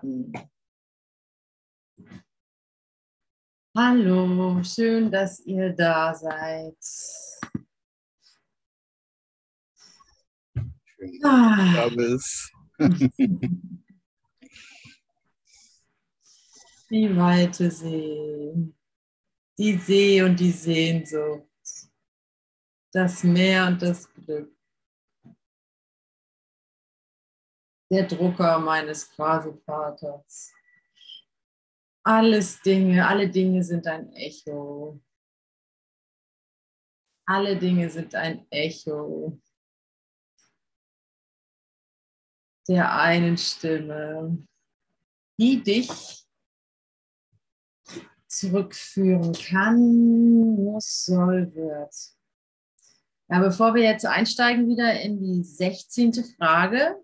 [0.00, 0.32] starten.
[3.76, 6.76] Hallo, schön, dass ihr da seid.
[10.52, 12.52] Schön, dass du da bist.
[16.90, 18.74] Die weite See,
[19.56, 21.46] die See und die Sehnsucht,
[22.90, 24.59] das Meer und das Glück.
[27.90, 30.52] Der Drucker meines Quasi-Vaters.
[32.04, 35.00] Alles Dinge, alle Dinge sind ein Echo.
[37.26, 39.40] Alle Dinge sind ein Echo
[42.70, 44.46] der einen Stimme,
[45.40, 46.24] die dich
[48.28, 51.94] zurückführen kann, muss, soll, wird.
[53.28, 56.12] Ja, bevor wir jetzt einsteigen wieder in die 16.
[56.36, 56.96] Frage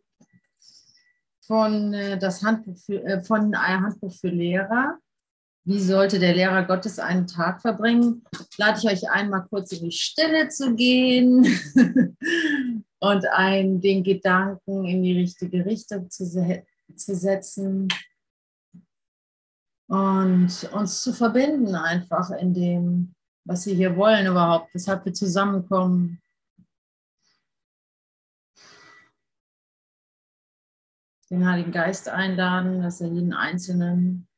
[1.46, 4.98] von, äh, das Handbuch für, äh, von ein Handbuch für Lehrer.
[5.64, 8.24] Wie sollte der Lehrer Gottes einen Tag verbringen?
[8.56, 11.44] Lade ich euch einmal kurz in die Stille zu gehen
[13.00, 16.24] und ein, den Gedanken in die richtige Richtung zu,
[16.94, 17.88] zu setzen
[19.88, 26.20] und uns zu verbinden einfach in dem, was wir hier wollen überhaupt, weshalb wir zusammenkommen.
[31.30, 34.28] Den Heiligen Geist einladen, dass er jeden Einzelnen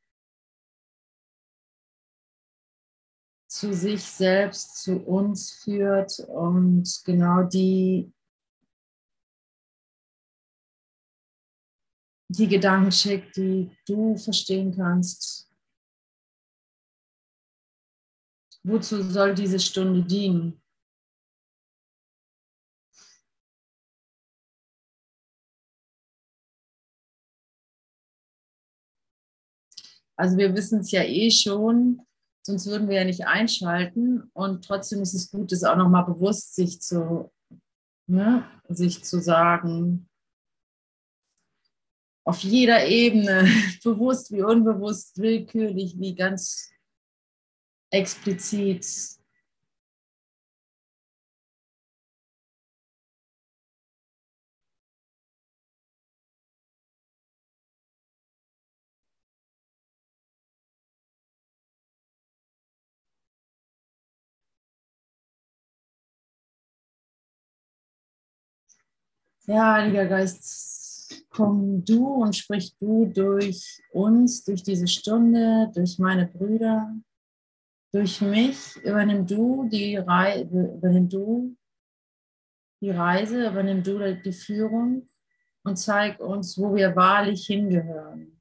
[3.47, 8.11] zu sich selbst, zu uns führt und genau die
[12.31, 15.51] die Gedanken schickt, die du verstehen kannst.
[18.63, 20.61] Wozu soll diese Stunde dienen?
[30.19, 32.01] Also wir wissen es ja eh schon,
[32.45, 34.29] sonst würden wir ja nicht einschalten.
[34.33, 37.31] Und trotzdem ist es gut, es auch nochmal bewusst sich zu,
[38.05, 40.09] ne, sich zu sagen,
[42.25, 43.47] auf jeder Ebene,
[43.83, 46.69] bewusst wie unbewusst, willkürlich wie ganz
[47.89, 48.85] explizit.
[69.51, 76.27] Ja, Heiliger Geist, komm du und sprich du durch uns, durch diese Stunde, durch meine
[76.27, 76.95] Brüder,
[77.91, 78.75] durch mich.
[78.83, 81.57] Übernimm du die Reise, übernimm du
[82.79, 85.07] die Reise, übernimm du die Führung
[85.63, 88.39] und zeig uns, wo wir wahrlich hingehören.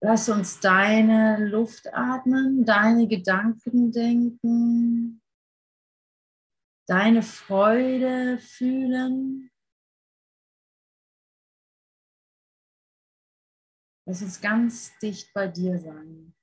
[0.00, 5.19] Lass uns deine Luft atmen, deine Gedanken denken,
[6.90, 9.48] deine Freude fühlen.
[14.08, 16.34] Lass uns ganz dicht bei dir sein.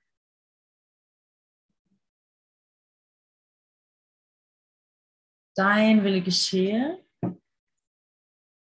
[5.53, 7.03] Dein Wille geschehe,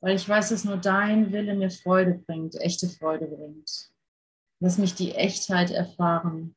[0.02, 3.92] weil ich weiß, dass nur dein Wille mir Freude bringt, echte Freude bringt.
[4.60, 6.56] Lass mich die Echtheit erfahren.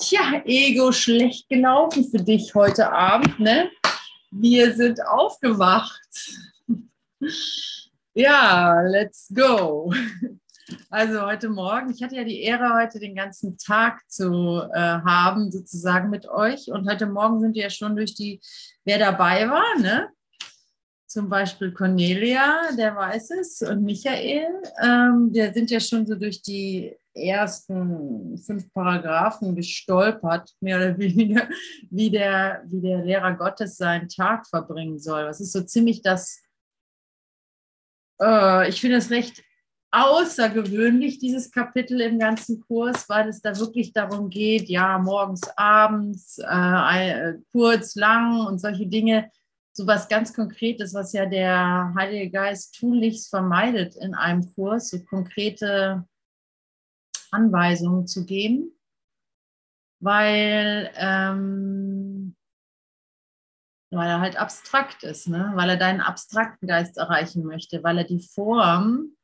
[0.00, 3.70] Tja, Ego, schlecht gelaufen für dich heute Abend, ne?
[4.30, 6.00] Wir sind aufgewacht.
[8.14, 9.92] Ja, let's go.
[10.88, 15.52] Also heute Morgen, ich hatte ja die Ehre, heute den ganzen Tag zu äh, haben,
[15.52, 16.68] sozusagen mit euch.
[16.70, 18.40] Und heute Morgen sind wir ja schon durch die,
[18.84, 20.08] wer dabei war, ne?
[21.06, 24.62] Zum Beispiel Cornelia, der weiß es, und Michael.
[24.82, 31.48] Ähm, wir sind ja schon so durch die ersten fünf Paragraphen gestolpert, mehr oder weniger,
[31.90, 35.24] wie der, wie der Lehrer Gottes seinen Tag verbringen soll.
[35.24, 36.40] Das ist so ziemlich das,
[38.20, 39.42] äh, ich finde es recht
[39.92, 46.38] außergewöhnlich, dieses Kapitel im ganzen Kurs, weil es da wirklich darum geht, ja, morgens, abends,
[46.38, 49.30] äh, äh kurz, lang und solche Dinge,
[49.72, 55.02] so was ganz Konkretes, was ja der Heilige Geist tunlichst vermeidet in einem Kurs, so
[55.04, 56.04] konkrete
[57.32, 58.72] Anweisungen zu geben,
[60.00, 62.36] weil ähm,
[63.92, 65.52] weil er halt abstrakt ist, ne?
[65.56, 69.16] weil er deinen abstrakten Geist erreichen möchte, weil er die Form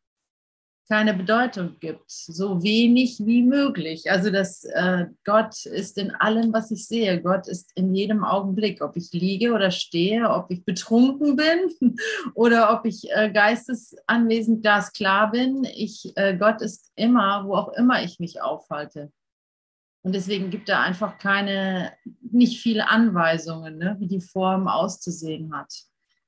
[0.89, 4.11] keine Bedeutung gibt, so wenig wie möglich.
[4.11, 7.21] Also dass äh, Gott ist in allem, was ich sehe.
[7.21, 11.97] Gott ist in jedem Augenblick, ob ich liege oder stehe, ob ich betrunken bin
[12.35, 15.65] oder ob ich äh, geistesanwesend glasklar bin.
[15.65, 19.11] Ich, äh, Gott ist immer, wo auch immer ich mich aufhalte.
[20.03, 25.73] Und deswegen gibt er einfach keine, nicht viele Anweisungen, ne, wie die Form auszusehen hat.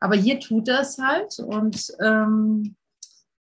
[0.01, 2.77] Aber hier tut er es halt und ähm,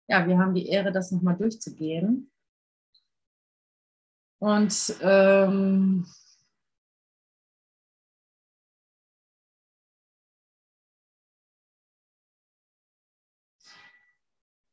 [0.10, 2.32] ja, wir haben die Ehre, das nochmal durchzugehen.
[4.42, 6.06] Und ähm,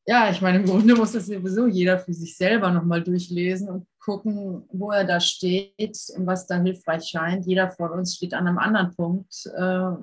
[0.07, 3.87] ja, ich meine, im Grunde muss das sowieso jeder für sich selber nochmal durchlesen und
[3.99, 7.45] gucken, wo er da steht und was da hilfreich scheint.
[7.45, 9.47] Jeder von uns steht an einem anderen Punkt.
[9.55, 9.97] Äh,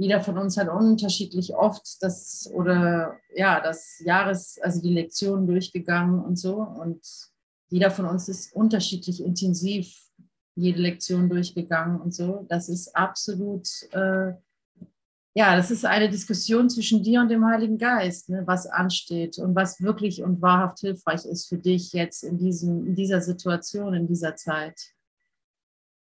[0.00, 6.24] jeder von uns hat unterschiedlich oft das oder ja, das Jahres, also die Lektionen durchgegangen
[6.24, 6.56] und so.
[6.56, 7.06] Und
[7.68, 9.94] jeder von uns ist unterschiedlich intensiv
[10.56, 12.46] jede Lektion durchgegangen und so.
[12.48, 14.32] Das ist absolut, äh,
[15.34, 19.54] ja, das ist eine Diskussion zwischen dir und dem Heiligen Geist, ne, was ansteht und
[19.54, 24.06] was wirklich und wahrhaft hilfreich ist für dich jetzt in, diesem, in dieser Situation, in
[24.06, 24.80] dieser Zeit.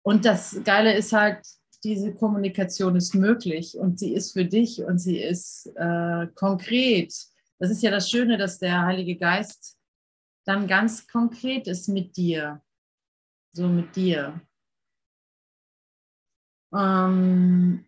[0.01, 1.46] Und das Geile ist halt,
[1.84, 7.14] diese Kommunikation ist möglich und sie ist für dich und sie ist äh, konkret.
[7.60, 9.78] Das ist ja das Schöne, dass der Heilige Geist
[10.46, 12.62] dann ganz konkret ist mit dir,
[13.54, 14.42] so mit dir.
[16.74, 17.86] Ähm,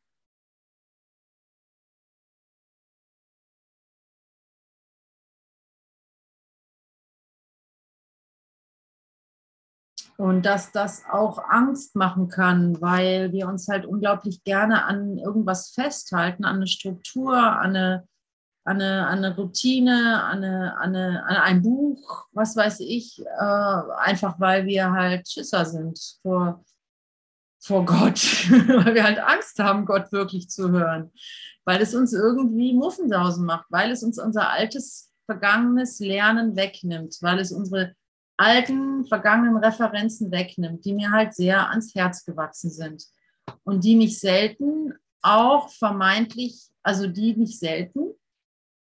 [10.18, 15.72] Und dass das auch Angst machen kann, weil wir uns halt unglaublich gerne an irgendwas
[15.72, 18.08] festhalten, an eine Struktur, an eine,
[18.64, 23.22] an eine, an eine Routine, an, eine, an, eine, an ein Buch, was weiß ich,
[23.26, 26.64] äh, einfach weil wir halt Schisser sind vor,
[27.60, 31.12] vor Gott, weil wir halt Angst haben, Gott wirklich zu hören,
[31.66, 37.40] weil es uns irgendwie Muffensausen macht, weil es uns unser altes, vergangenes Lernen wegnimmt, weil
[37.40, 37.96] es unsere
[38.38, 43.06] alten, vergangenen Referenzen wegnimmt, die mir halt sehr ans Herz gewachsen sind
[43.64, 48.14] und die mich selten auch vermeintlich, also die nicht selten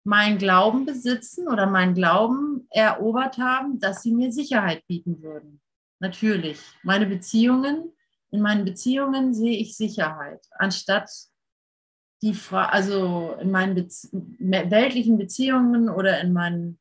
[0.04, 5.62] meinen Glauben besitzen oder meinen Glauben erobert haben, dass sie mir Sicherheit bieten würden.
[6.00, 6.60] Natürlich.
[6.84, 7.92] Meine Beziehungen,
[8.32, 11.10] in meinen Beziehungen sehe ich Sicherheit, anstatt
[12.22, 16.80] die Frage, also in meinen Bezie weltlichen Beziehungen oder in meinen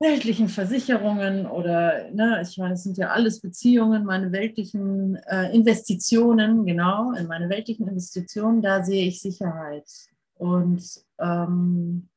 [0.00, 6.66] weltlichen Versicherungen oder, ne, ich meine, es sind ja alles Beziehungen, meine weltlichen äh, Investitionen,
[6.66, 9.88] genau, in meine weltlichen Investitionen, da sehe ich Sicherheit.
[10.34, 10.82] Und
[11.18, 12.08] ähm,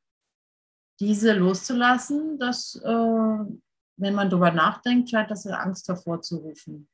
[1.00, 6.88] diese loszulassen, das, äh, wenn man darüber nachdenkt, scheint das Angst hervorzurufen.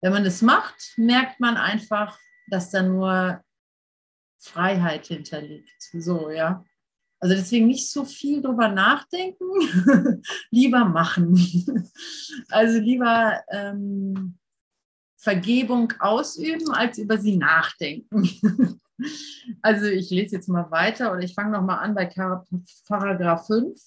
[0.00, 3.42] Wenn man es macht, merkt man einfach, dass da nur
[4.38, 5.90] Freiheit hinterliegt.
[5.92, 6.64] So, ja.
[7.24, 9.46] Also deswegen nicht so viel drüber nachdenken,
[10.50, 11.34] lieber machen.
[12.50, 14.36] also lieber ähm,
[15.16, 18.28] Vergebung ausüben, als über sie nachdenken.
[19.62, 22.04] also ich lese jetzt mal weiter oder ich fange nochmal an bei
[22.86, 23.80] Paragraph 5.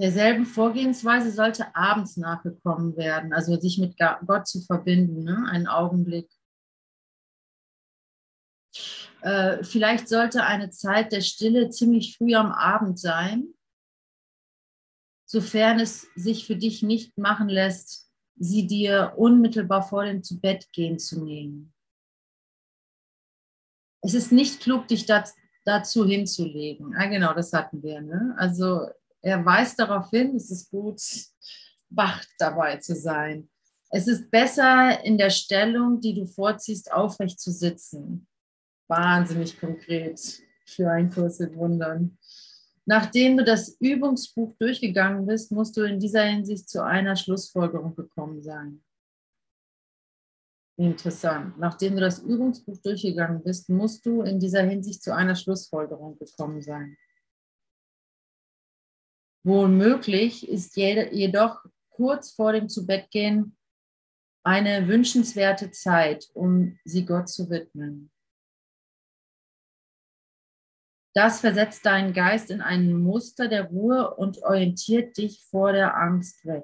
[0.00, 5.46] derselben Vorgehensweise sollte abends nachgekommen werden, also sich mit Gott zu verbinden, ne?
[5.48, 6.28] einen Augenblick.
[9.22, 13.54] Äh, vielleicht sollte eine Zeit der Stille ziemlich früh am Abend sein,
[15.26, 21.24] sofern es sich für dich nicht machen lässt, sie dir unmittelbar vor dem Zubettgehen zu
[21.24, 21.74] nehmen.
[24.00, 25.06] Es ist nicht klug, dich
[25.64, 26.94] dazu hinzulegen.
[26.96, 28.00] Ah, genau, das hatten wir.
[28.00, 28.34] Ne?
[28.38, 28.88] Also
[29.20, 31.02] er weist darauf hin, es ist gut,
[31.90, 33.50] wach dabei zu sein.
[33.90, 38.28] Es ist besser, in der Stellung, die du vorziehst, aufrecht zu sitzen
[38.88, 42.18] wahnsinnig konkret für einen Kurs in Wundern.
[42.84, 48.42] Nachdem du das Übungsbuch durchgegangen bist, musst du in dieser Hinsicht zu einer Schlussfolgerung gekommen
[48.42, 48.82] sein.
[50.78, 51.58] Interessant.
[51.58, 56.62] Nachdem du das Übungsbuch durchgegangen bist, musst du in dieser Hinsicht zu einer Schlussfolgerung gekommen
[56.62, 56.96] sein.
[59.44, 63.56] Wohl möglich ist jedoch kurz vor dem Zubettgehen
[64.44, 68.10] eine wünschenswerte Zeit, um sie Gott zu widmen.
[71.18, 76.46] Das versetzt deinen Geist in ein Muster der Ruhe und orientiert dich vor der Angst
[76.46, 76.62] weg.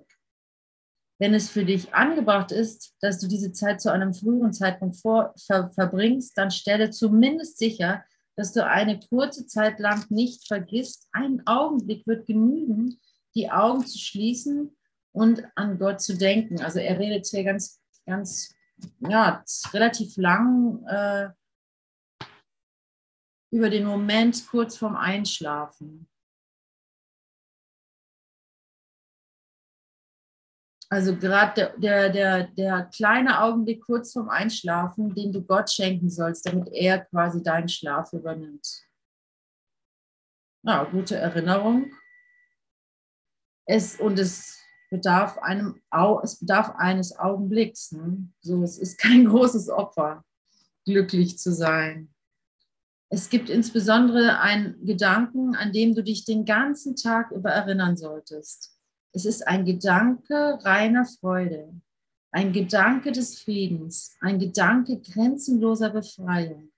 [1.18, 5.34] Wenn es für dich angebracht ist, dass du diese Zeit zu einem früheren Zeitpunkt vor,
[5.44, 8.04] ver, verbringst, dann stelle zumindest sicher,
[8.36, 13.00] dass du eine kurze Zeit lang nicht vergisst, ein Augenblick wird genügen,
[13.34, 14.76] die Augen zu schließen
[15.10, 16.62] und an Gott zu denken.
[16.62, 18.54] Also er redet hier ganz, ganz,
[19.00, 19.42] ja,
[19.72, 21.30] relativ lang äh,
[23.54, 26.08] über den Moment kurz vorm Einschlafen.
[30.90, 36.10] Also gerade der, der, der, der kleine Augenblick kurz vorm Einschlafen, den du Gott schenken
[36.10, 38.66] sollst, damit er quasi deinen Schlaf übernimmt.
[40.64, 41.92] Ja, gute Erinnerung.
[43.66, 45.80] Es, und es bedarf, einem,
[46.22, 47.92] es bedarf eines Augenblicks.
[47.92, 48.28] Ne?
[48.40, 50.24] So, es ist kein großes Opfer,
[50.84, 52.13] glücklich zu sein.
[53.14, 58.76] Es gibt insbesondere einen Gedanken, an dem du dich den ganzen Tag über erinnern solltest.
[59.12, 61.80] Es ist ein Gedanke reiner Freude,
[62.32, 66.72] ein Gedanke des Friedens, ein Gedanke grenzenloser Befreiung.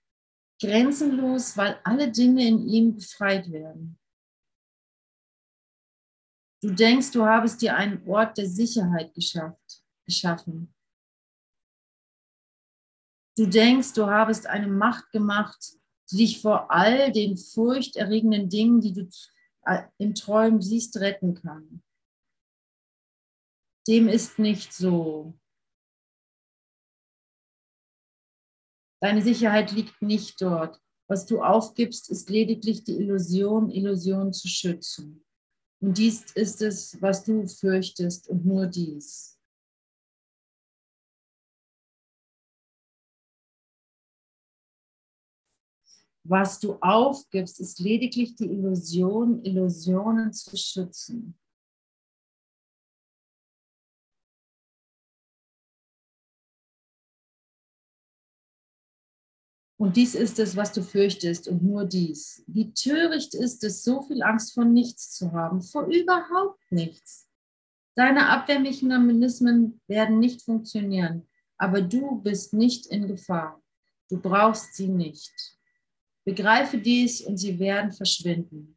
[0.60, 3.98] Grenzenlos, weil alle Dinge in ihm befreit werden.
[6.62, 10.74] Du denkst, du habest dir einen Ort der Sicherheit geschafft, geschaffen.
[13.38, 15.76] Du denkst, du habest eine Macht gemacht,
[16.14, 19.08] dich vor all den furchterregenden Dingen, die du
[19.62, 21.82] äh, im Träumen siehst, retten kann.
[23.88, 25.38] Dem ist nicht so.
[29.00, 30.80] Deine Sicherheit liegt nicht dort.
[31.08, 35.24] Was du aufgibst, ist lediglich die Illusion, Illusion zu schützen.
[35.80, 39.35] Und dies ist es, was du fürchtest und nur dies.
[46.28, 51.38] Was du aufgibst, ist lediglich die Illusion, Illusionen zu schützen.
[59.78, 62.42] Und dies ist es, was du fürchtest und nur dies.
[62.48, 67.28] Wie töricht ist es, so viel Angst vor nichts zu haben, vor überhaupt nichts.
[67.94, 73.62] Deine Abwehrmechanismen werden nicht funktionieren, aber du bist nicht in Gefahr.
[74.08, 75.55] Du brauchst sie nicht.
[76.26, 78.76] Begreife dies und sie werden verschwinden.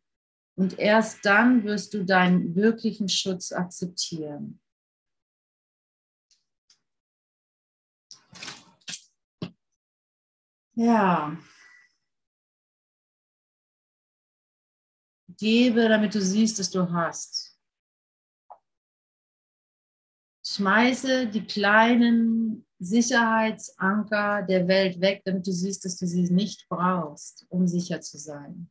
[0.55, 4.61] Und erst dann wirst du deinen wirklichen Schutz akzeptieren.
[10.75, 11.37] Ja.
[15.37, 17.59] Gebe, damit du siehst, dass du hast.
[20.45, 27.45] Schmeiße die kleinen Sicherheitsanker der Welt weg, damit du siehst, dass du sie nicht brauchst,
[27.50, 28.69] um sicher zu sein.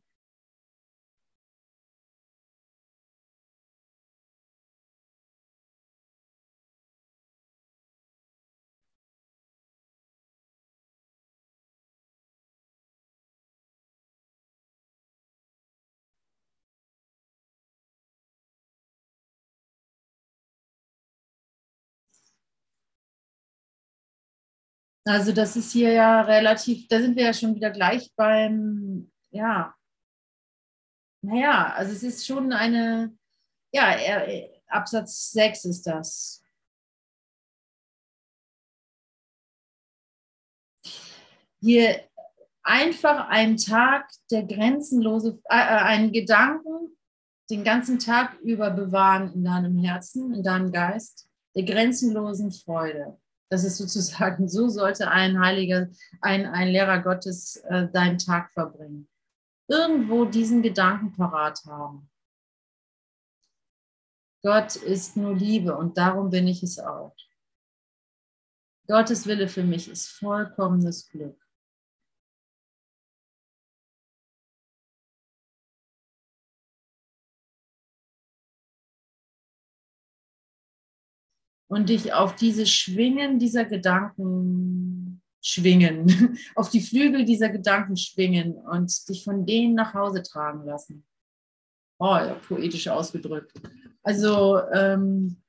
[25.09, 29.75] Also das ist hier ja relativ, da sind wir ja schon wieder gleich beim, ja,
[31.23, 33.17] naja, also es ist schon eine,
[33.73, 33.97] ja,
[34.67, 36.43] Absatz 6 ist das.
[41.59, 42.07] Hier
[42.61, 46.95] einfach einen Tag der grenzenlose, äh, äh, einen Gedanken
[47.49, 53.19] den ganzen Tag über bewahren in deinem Herzen, in deinem Geist, der grenzenlosen Freude.
[53.49, 55.89] Das ist sozusagen, so sollte ein Heiliger,
[56.21, 59.09] ein, ein Lehrer Gottes äh, deinen Tag verbringen.
[59.67, 62.09] Irgendwo diesen Gedanken parat haben.
[64.43, 67.15] Gott ist nur Liebe und darum bin ich es auch.
[68.87, 71.48] Gottes Wille für mich ist vollkommenes Glück.
[81.69, 89.07] Und dich auf diese Schwingen dieser Gedanken schwingen, auf die Flügel dieser Gedanken schwingen und
[89.07, 91.05] dich von denen nach Hause tragen lassen.
[91.99, 93.53] Oh, ja, poetisch ausgedrückt.
[94.03, 95.41] Also ähm,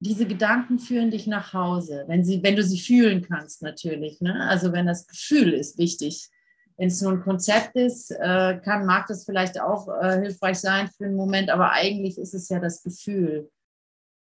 [0.00, 4.20] diese Gedanken führen dich nach Hause, wenn, sie, wenn du sie fühlen kannst natürlich.
[4.20, 4.48] Ne?
[4.48, 6.28] Also wenn das Gefühl ist wichtig.
[6.76, 10.88] Wenn es nur ein Konzept ist, äh, kann, mag das vielleicht auch äh, hilfreich sein
[10.88, 13.48] für einen Moment, aber eigentlich ist es ja das Gefühl.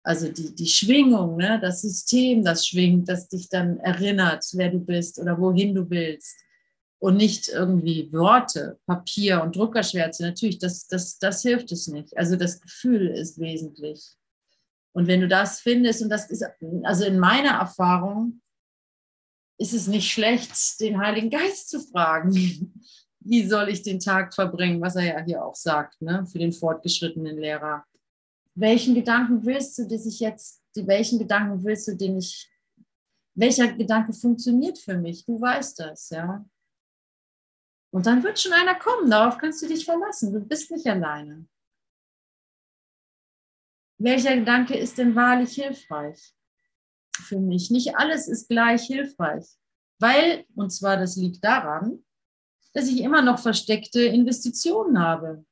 [0.04, 1.60] Also die, die Schwingung, ne?
[1.62, 6.36] das System, das schwingt, das dich dann erinnert, wer du bist oder wohin du willst.
[7.00, 10.24] Und nicht irgendwie Worte, Papier und Druckerschwärze.
[10.24, 12.18] Natürlich, das, das, das hilft es nicht.
[12.18, 14.16] Also das Gefühl ist wesentlich.
[14.94, 16.46] Und wenn du das findest, und das ist,
[16.84, 18.42] also in meiner Erfahrung,
[19.58, 22.34] ist es nicht schlecht, den Heiligen Geist zu fragen,
[23.20, 26.52] wie soll ich den Tag verbringen, was er ja hier auch sagt, ne, für den
[26.52, 27.86] fortgeschrittenen Lehrer.
[28.56, 32.50] Welchen Gedanken willst du, dass ich jetzt, welchen Gedanken willst du, den ich,
[33.36, 35.26] welcher Gedanke funktioniert für mich?
[35.26, 36.46] Du weißt das, ja.
[37.92, 40.34] Und dann wird schon einer kommen, darauf kannst du dich verlassen.
[40.34, 41.48] Du bist nicht alleine.
[44.00, 46.36] Welcher Gedanke ist denn wahrlich hilfreich
[47.16, 47.72] für mich?
[47.72, 49.46] Nicht alles ist gleich hilfreich,
[50.00, 52.04] weil, und zwar das liegt daran,
[52.74, 55.46] dass ich immer noch versteckte Investitionen habe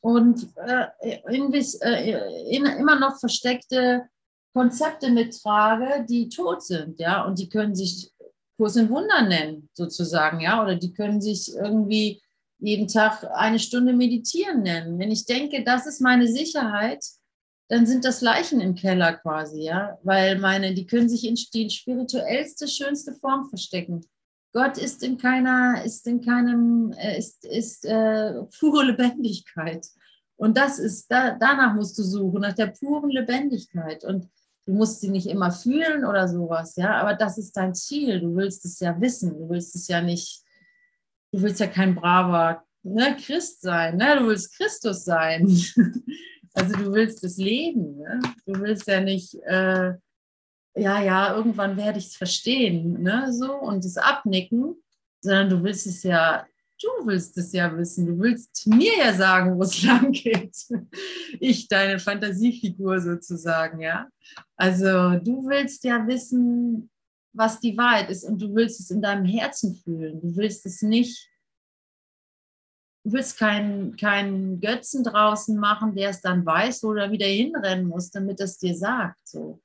[0.00, 0.86] und äh,
[1.28, 4.08] invis, äh, in, immer noch versteckte
[4.54, 8.10] Konzepte mittrage, die tot sind, ja, und die können sich
[8.56, 12.20] Kurs in Wunder nennen, sozusagen, ja, oder die können sich irgendwie
[12.58, 14.98] jeden Tag eine Stunde meditieren nennen.
[14.98, 17.02] Wenn ich denke, das ist meine Sicherheit,
[17.68, 21.70] dann sind das Leichen im Keller quasi, ja, weil meine, die können sich in die
[21.70, 24.04] spirituellste, schönste Form verstecken.
[24.52, 29.86] Gott ist in keiner, ist in keinem, äh, ist, ist äh, pure Lebendigkeit.
[30.36, 34.04] Und das ist, da, danach musst du suchen, nach der puren Lebendigkeit.
[34.04, 34.28] Und
[34.66, 38.20] Du musst sie nicht immer fühlen oder sowas, ja, aber das ist dein Ziel.
[38.20, 39.36] Du willst es ja wissen.
[39.36, 40.44] Du willst es ja nicht,
[41.32, 44.16] du willst ja kein braver ne, Christ sein, ne?
[44.18, 45.46] du willst Christus sein.
[46.54, 47.96] also du willst es leben.
[47.96, 48.20] Ne?
[48.46, 49.94] Du willst ja nicht, äh,
[50.74, 53.32] ja, ja, irgendwann werde ich es verstehen, ne?
[53.32, 54.76] so und es abnicken,
[55.20, 56.46] sondern du willst es ja
[56.80, 58.06] du willst es ja wissen.
[58.06, 60.56] Du willst mir ja sagen, wo es lang geht.
[61.38, 64.08] Ich, deine Fantasiefigur sozusagen, ja.
[64.56, 66.90] Also du willst ja wissen,
[67.32, 70.20] was die Wahrheit ist und du willst es in deinem Herzen fühlen.
[70.20, 71.28] Du willst es nicht,
[73.04, 77.86] du willst keinen kein Götzen draußen machen, der es dann weiß, wo du wieder hinrennen
[77.86, 79.20] musst, damit es dir sagt.
[79.28, 79.60] So.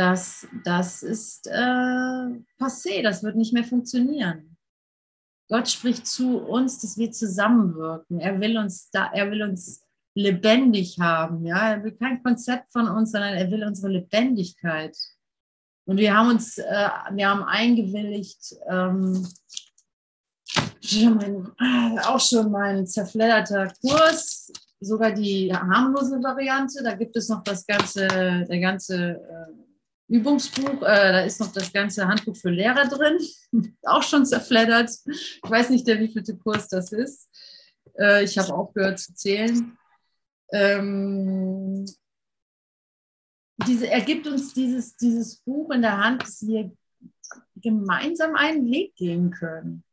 [0.00, 4.56] Das, das ist äh, passé, das wird nicht mehr funktionieren.
[5.50, 8.18] Gott spricht zu uns, dass wir zusammenwirken.
[8.18, 9.84] Er will uns da, er will uns
[10.14, 11.44] lebendig haben.
[11.44, 14.96] Ja, er will kein Konzept von uns, sondern er will unsere Lebendigkeit.
[15.84, 19.28] Und wir haben uns, äh, wir haben eingewilligt, ähm,
[22.06, 26.82] auch schon mein zerfledderter Kurs, sogar die harmlose Variante.
[26.82, 29.69] Da gibt es noch das ganze, der ganze äh,
[30.10, 33.18] Übungsbuch, äh, da ist noch das ganze Handbuch für Lehrer drin,
[33.84, 34.90] auch schon zerfleddert.
[35.06, 37.30] Ich weiß nicht, der wievielte Kurs das ist.
[37.98, 39.78] Äh, ich habe aufgehört zu zählen.
[40.52, 41.86] Ähm,
[43.66, 46.72] diese, er gibt uns dieses, dieses Buch in der Hand, dass wir
[47.56, 49.84] gemeinsam einen Weg gehen können,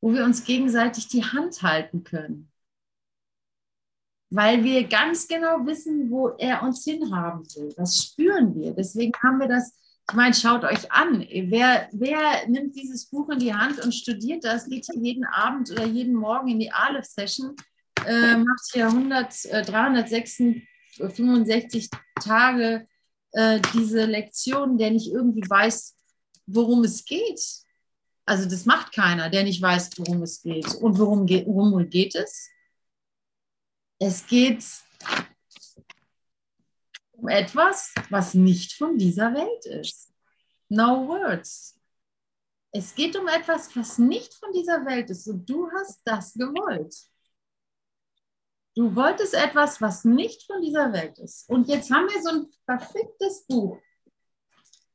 [0.00, 2.50] wo wir uns gegenseitig die Hand halten können
[4.36, 7.72] weil wir ganz genau wissen, wo er uns hinhaben will.
[7.74, 8.72] Das spüren wir.
[8.72, 9.72] Deswegen haben wir das,
[10.10, 11.26] ich meine, schaut euch an.
[11.30, 15.70] Wer, wer nimmt dieses Buch in die Hand und studiert das, geht hier jeden Abend
[15.70, 17.56] oder jeden Morgen in die Aleph-Session,
[18.06, 21.88] äh, macht hier 100, äh, 365
[22.22, 22.86] Tage
[23.32, 25.96] äh, diese Lektion, der nicht irgendwie weiß,
[26.46, 27.40] worum es geht.
[28.26, 30.74] Also das macht keiner, der nicht weiß, worum es geht.
[30.74, 32.50] Und worum, geht, worum geht es?
[33.98, 34.64] Es geht
[37.12, 40.12] um etwas, was nicht von dieser Welt ist.
[40.68, 41.78] No words.
[42.72, 46.94] Es geht um etwas, was nicht von dieser Welt ist und du hast das gewollt.
[48.74, 51.48] Du wolltest etwas, was nicht von dieser Welt ist.
[51.48, 53.80] Und jetzt haben wir so ein verficktes Buch.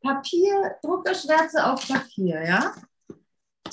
[0.01, 2.75] Papier, Druckerschwärze auf Papier, ja?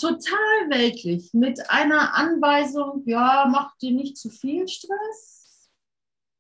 [0.01, 5.71] Total weltlich mit einer Anweisung, ja, mach dir nicht zu viel Stress.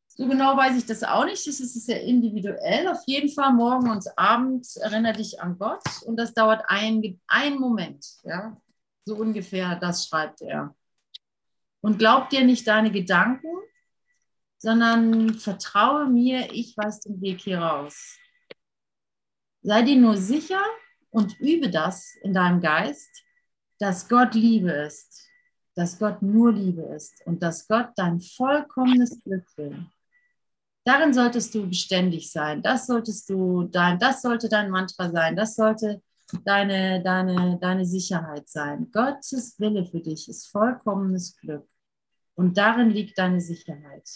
[0.09, 1.47] So genau weiß ich das auch nicht.
[1.47, 2.88] Das ist sehr individuell.
[2.88, 8.05] Auf jeden Fall morgen und abends erinnere dich an Gott und das dauert einen Moment.
[8.25, 8.61] Ja?
[9.05, 10.75] So ungefähr, das schreibt er.
[11.81, 13.47] Und glaub dir nicht deine Gedanken,
[14.59, 18.18] sondern vertraue mir, ich weiß den Weg hier raus.
[19.62, 20.62] Sei dir nur sicher
[21.11, 23.23] und übe das in deinem Geist,
[23.79, 25.29] dass Gott Liebe ist,
[25.75, 29.87] dass Gott nur Liebe ist und dass Gott dein vollkommenes Glück will.
[30.85, 32.62] Darin solltest du beständig sein.
[32.62, 35.37] Das solltest du dein, das sollte dein Mantra sein.
[35.37, 36.03] Das sollte
[36.45, 38.91] deine, deine, deine Sicherheit sein.
[38.91, 41.69] Gottes Wille für dich ist vollkommenes Glück.
[42.35, 44.09] Und darin liegt deine Sicherheit.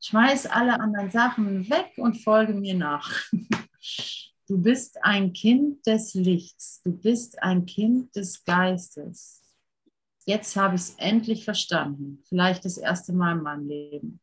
[0.00, 3.12] Schmeiß alle anderen Sachen weg und folge mir nach.
[4.48, 9.42] Du bist ein Kind des Lichts, du bist ein Kind des Geistes.
[10.24, 14.20] Jetzt habe ich es endlich verstanden, vielleicht das erste Mal in meinem Leben.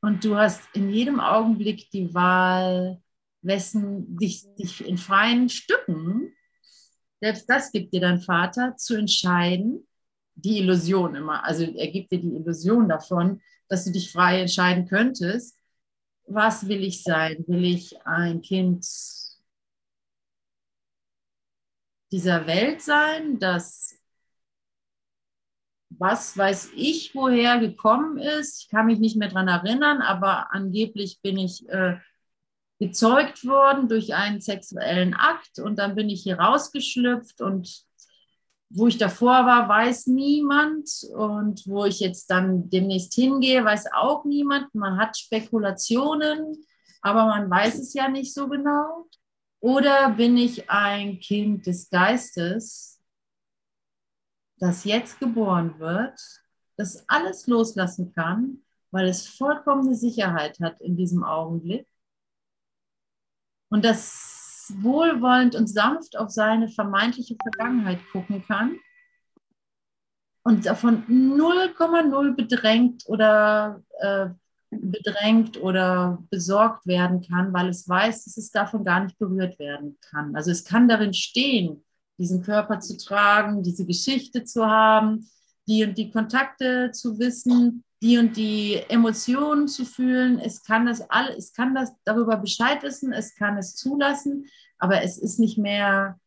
[0.00, 3.00] Und du hast in jedem Augenblick die Wahl,
[3.40, 6.34] wessen dich, dich in freien Stücken,
[7.20, 9.86] selbst das gibt dir dein Vater, zu entscheiden,
[10.34, 14.86] die Illusion immer, also er gibt dir die Illusion davon, dass du dich frei entscheiden
[14.86, 15.58] könntest,
[16.26, 17.44] was will ich sein?
[17.46, 18.86] Will ich ein Kind
[22.10, 23.98] dieser Welt sein, das
[25.98, 28.62] was weiß ich, woher gekommen ist.
[28.62, 31.98] Ich kann mich nicht mehr daran erinnern, aber angeblich bin ich äh,
[32.78, 37.84] gezeugt worden durch einen sexuellen Akt und dann bin ich hier rausgeschlüpft und
[38.74, 44.24] wo ich davor war, weiß niemand und wo ich jetzt dann demnächst hingehe, weiß auch
[44.24, 44.74] niemand.
[44.74, 46.64] Man hat Spekulationen,
[47.00, 49.06] aber man weiß es ja nicht so genau.
[49.60, 53.00] Oder bin ich ein Kind des Geistes,
[54.58, 56.20] das jetzt geboren wird,
[56.76, 61.86] das alles loslassen kann, weil es vollkommene Sicherheit hat in diesem Augenblick
[63.72, 64.31] und das
[64.80, 68.76] wohlwollend und sanft auf seine vermeintliche Vergangenheit gucken kann
[70.44, 74.28] und davon 0,0 bedrängt oder äh,
[74.70, 79.98] bedrängt oder besorgt werden kann, weil es weiß, dass es davon gar nicht berührt werden
[80.10, 80.34] kann.
[80.34, 81.84] Also es kann darin stehen,
[82.18, 85.28] diesen Körper zu tragen, diese Geschichte zu haben,
[85.68, 90.40] die und die Kontakte zu wissen, die und die Emotionen zu fühlen.
[90.40, 95.02] Es kann das alle, es kann das darüber Bescheid wissen, es kann es zulassen, aber
[95.02, 96.18] es ist nicht mehr,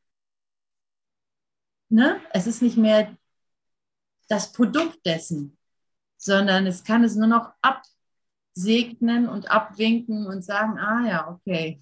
[1.90, 2.22] ne?
[2.32, 3.16] Es ist nicht mehr
[4.30, 5.58] das Produkt dessen,
[6.18, 11.82] sondern es kann es nur noch absegnen und abwinken und sagen, ah ja, okay,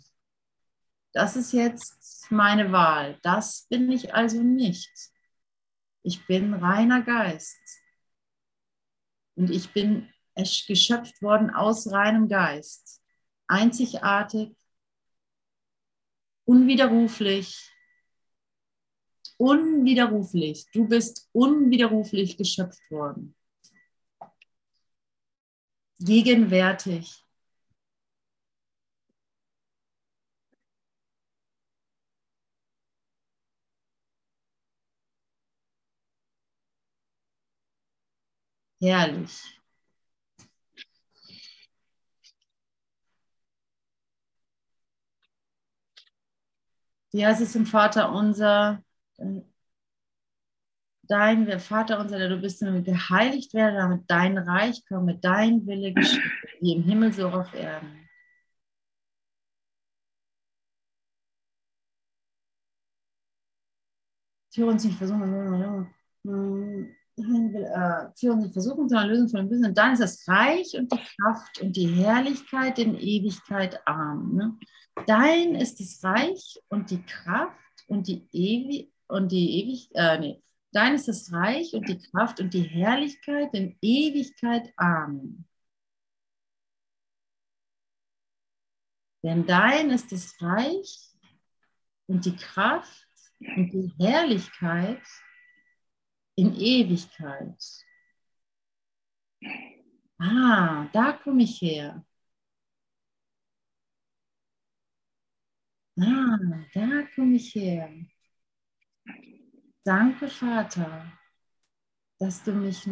[1.14, 3.20] das ist jetzt meine Wahl.
[3.22, 4.92] Das bin ich also nicht.
[6.02, 7.83] Ich bin reiner Geist.
[9.36, 10.10] Und ich bin
[10.67, 13.02] geschöpft worden aus reinem Geist.
[13.48, 14.56] Einzigartig,
[16.46, 17.72] unwiderruflich,
[19.38, 20.65] unwiderruflich.
[20.74, 23.36] Du bist unwiderruflich geschöpft worden.
[26.00, 27.23] Gegenwärtig.
[38.84, 39.41] Herrlich.
[47.12, 48.84] Ja, es ist im Vater unser,
[51.04, 55.93] dein Vater unser, der du bist, damit geheiligt werde, damit dein Reich komme, dein Wille
[55.93, 56.22] geschehe,
[56.60, 58.10] wie im Himmel so auf Erden.
[64.54, 65.88] Führe uns nicht versuchen,
[67.17, 69.65] äh, führen die Versuchung zu einer Lösung von dem Bösen.
[69.67, 74.36] Und dann ist das Reich und die Kraft und die Herrlichkeit in Ewigkeit arm.
[74.36, 74.58] Ne?
[75.08, 80.39] Dein ist das Reich und die Kraft und die Ewig und die Ewig äh, nee.
[80.71, 85.45] Dein ist das Reich und die Kraft und die Herrlichkeit in Ewigkeit arm.
[89.23, 91.12] Denn dein ist das Reich
[92.08, 93.08] und die Kraft
[93.39, 95.02] und die Herrlichkeit
[96.36, 97.86] in Ewigkeit.
[100.19, 102.04] Ah, da komme ich her.
[106.00, 106.38] Ah,
[106.74, 107.89] da komme ich her.
[109.86, 111.12] Danke, Vater,
[112.19, 112.88] dass du mich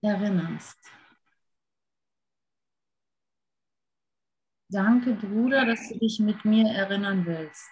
[0.00, 0.78] erinnerst.
[4.68, 7.70] Danke, Bruder, dass du dich mit mir erinnern willst.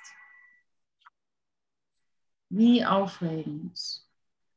[2.51, 4.10] Wie aufregend.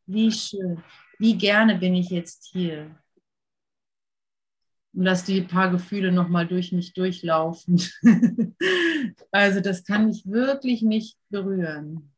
[0.05, 0.83] Wie schön.
[1.17, 2.99] Wie gerne bin ich jetzt hier.
[4.93, 7.81] Und lass die paar Gefühle nochmal durch mich durchlaufen.
[9.31, 12.13] also das kann mich wirklich nicht berühren.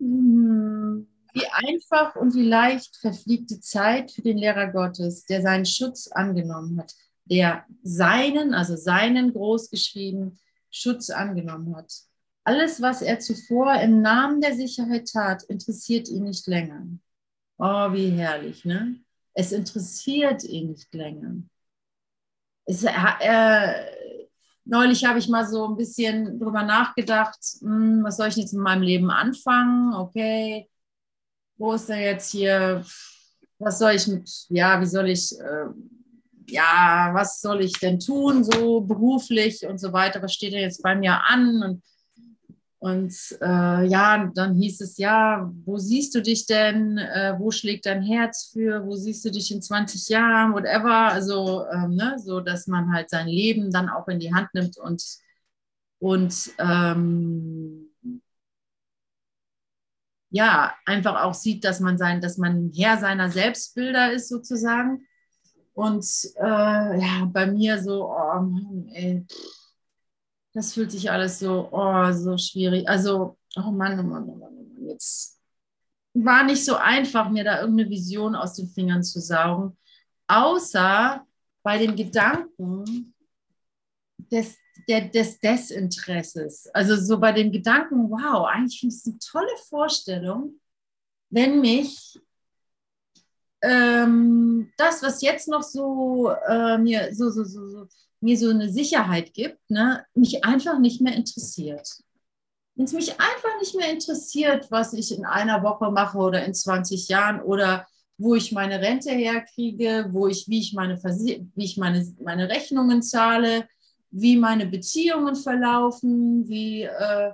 [0.00, 6.08] Wie einfach und wie leicht verfliegt die Zeit für den Lehrer Gottes, der seinen Schutz
[6.08, 6.94] angenommen hat,
[7.24, 10.38] der seinen, also seinen großgeschrieben,
[10.70, 12.07] Schutz angenommen hat.
[12.48, 16.86] Alles, was er zuvor im Namen der Sicherheit tat, interessiert ihn nicht länger.
[17.58, 18.96] Oh, wie herrlich, ne?
[19.34, 21.42] Es interessiert ihn nicht länger.
[22.64, 23.84] Es, äh,
[24.64, 28.60] neulich habe ich mal so ein bisschen drüber nachgedacht, hm, was soll ich jetzt in
[28.60, 29.92] meinem Leben anfangen?
[29.92, 30.70] Okay,
[31.58, 32.82] wo ist denn jetzt hier,
[33.58, 35.66] was soll ich mit, ja, wie soll ich, äh,
[36.48, 40.82] ja, was soll ich denn tun, so beruflich und so weiter, was steht denn jetzt
[40.82, 41.62] bei mir an?
[41.62, 41.82] Und
[42.80, 46.96] Und äh, ja, dann hieß es, ja, wo siehst du dich denn?
[46.98, 48.86] Äh, wo schlägt dein Herz für?
[48.86, 50.54] Wo siehst du dich in 20 Jahren?
[50.54, 51.12] Whatever.
[51.12, 54.78] Also, ähm, ne, so, dass man halt sein Leben dann auch in die Hand nimmt
[54.78, 55.02] und,
[55.98, 57.90] und ähm,
[60.30, 65.06] ja, einfach auch sieht, dass man sein, dass man Herr seiner Selbstbilder ist, sozusagen.
[65.72, 66.04] Und
[66.36, 69.26] äh, ja, bei mir so, oh Mann, ey,
[70.58, 72.88] das fühlt sich alles so, oh, so schwierig.
[72.88, 75.38] Also, oh Mann, oh Mann, oh Mann, oh Mann, jetzt
[76.14, 79.78] war nicht so einfach, mir da irgendeine Vision aus den Fingern zu saugen,
[80.26, 81.24] außer
[81.62, 83.14] bei dem Gedanken
[84.32, 84.56] des,
[84.88, 86.68] der, des Desinteresses.
[86.74, 90.60] Also so bei dem Gedanken, wow, eigentlich finde ich es eine tolle Vorstellung,
[91.30, 92.20] wenn mich
[93.62, 97.86] ähm, das, was jetzt noch so äh, mir so, so, so, so
[98.20, 101.88] mir so eine Sicherheit gibt, ne, mich einfach nicht mehr interessiert.
[102.74, 106.54] Wenn es mich einfach nicht mehr interessiert, was ich in einer Woche mache oder in
[106.54, 107.86] 20 Jahren oder
[108.18, 113.02] wo ich meine Rente herkriege, wo ich, wie ich meine, wie ich meine, meine Rechnungen
[113.02, 113.68] zahle,
[114.10, 117.32] wie meine Beziehungen verlaufen, wie, äh,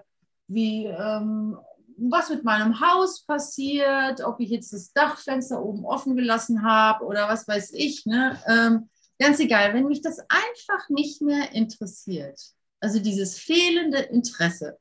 [0.48, 1.56] wie ähm,
[1.96, 7.28] was mit meinem Haus passiert, ob ich jetzt das Dachfenster oben offen gelassen habe oder
[7.28, 8.04] was weiß ich.
[8.06, 8.38] Ne?
[8.46, 12.40] Ähm, Ganz egal, wenn mich das einfach nicht mehr interessiert,
[12.80, 14.78] also dieses fehlende Interesse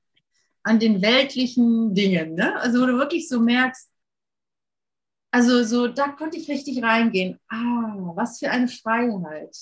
[0.64, 2.60] an den weltlichen Dingen, ne?
[2.60, 3.90] also wo du wirklich so merkst,
[5.32, 7.40] also so, da konnte ich richtig reingehen.
[7.48, 9.58] Ah, was für eine Freiheit.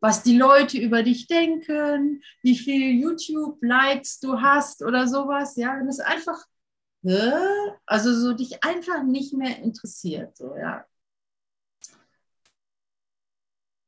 [0.00, 5.88] Was die Leute über dich denken, wie viel YouTube-Likes du hast oder sowas, ja, wenn
[5.88, 6.38] es einfach,
[7.86, 10.84] also so dich einfach nicht mehr interessiert, so, ja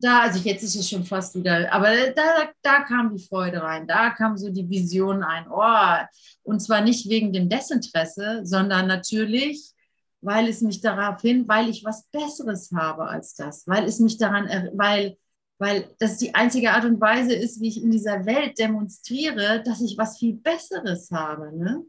[0.01, 3.87] da, also jetzt ist es schon fast wieder, aber da, da kam die Freude rein,
[3.87, 6.07] da kam so die Vision ein, oh,
[6.45, 9.73] und zwar nicht wegen dem Desinteresse, sondern natürlich,
[10.21, 14.19] weil es mich darauf hin, weil ich was Besseres habe als das, weil es mich
[14.19, 15.17] daran, weil,
[15.59, 19.81] weil das die einzige Art und Weise ist, wie ich in dieser Welt demonstriere, dass
[19.81, 21.85] ich was viel Besseres habe, ne?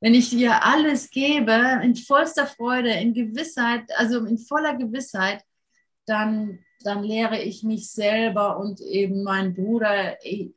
[0.00, 5.42] Wenn ich dir alles gebe, in vollster Freude, in Gewissheit, also in voller Gewissheit,
[6.04, 10.54] dann, dann lehre ich mich selber und eben mein Bruder, ey,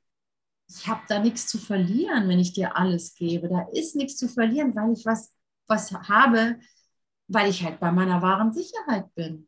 [0.67, 3.49] ich habe da nichts zu verlieren, wenn ich dir alles gebe.
[3.49, 5.33] Da ist nichts zu verlieren, weil ich was,
[5.67, 6.59] was habe,
[7.27, 9.47] weil ich halt bei meiner wahren Sicherheit bin.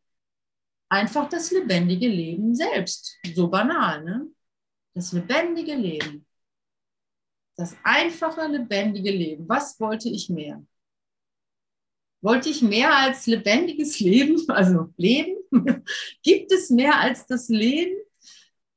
[0.89, 3.15] Einfach das lebendige Leben selbst.
[3.36, 4.28] So banal, ne?
[4.94, 6.26] Das lebendige Leben.
[7.56, 9.48] Das einfache, lebendige Leben.
[9.48, 10.65] Was wollte ich mehr?
[12.22, 15.40] Wollte ich mehr als lebendiges Leben, also Leben?
[16.23, 17.99] Gibt es mehr als das Leben?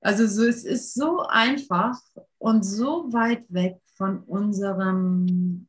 [0.00, 1.98] Also so, es ist so einfach
[2.38, 5.66] und so weit weg von unserem,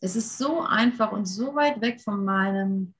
[0.00, 2.94] es ist so einfach und so weit weg von meinem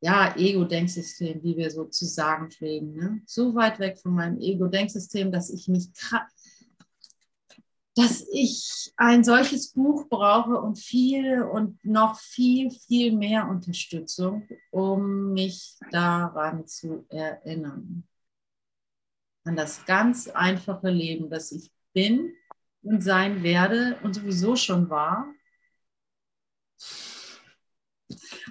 [0.00, 2.94] ja, Ego-Denksystem, wie wir so zu sagen pflegen.
[2.94, 3.22] Ne?
[3.26, 5.90] So weit weg von meinem Ego-Denksystem, dass ich mich
[7.94, 15.32] dass ich ein solches Buch brauche und viel und noch viel, viel mehr Unterstützung, um
[15.32, 18.04] mich daran zu erinnern.
[19.44, 22.34] An das ganz einfache Leben, das ich bin
[22.82, 25.32] und sein werde und sowieso schon war.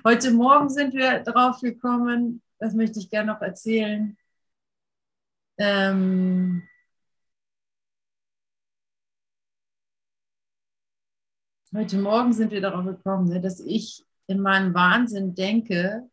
[0.06, 4.18] Heute Morgen sind wir drauf gekommen, das möchte ich gerne noch erzählen.
[5.58, 6.68] Ähm,
[11.76, 16.08] Heute Morgen sind wir darauf gekommen, ne, dass ich in meinem Wahnsinn denke,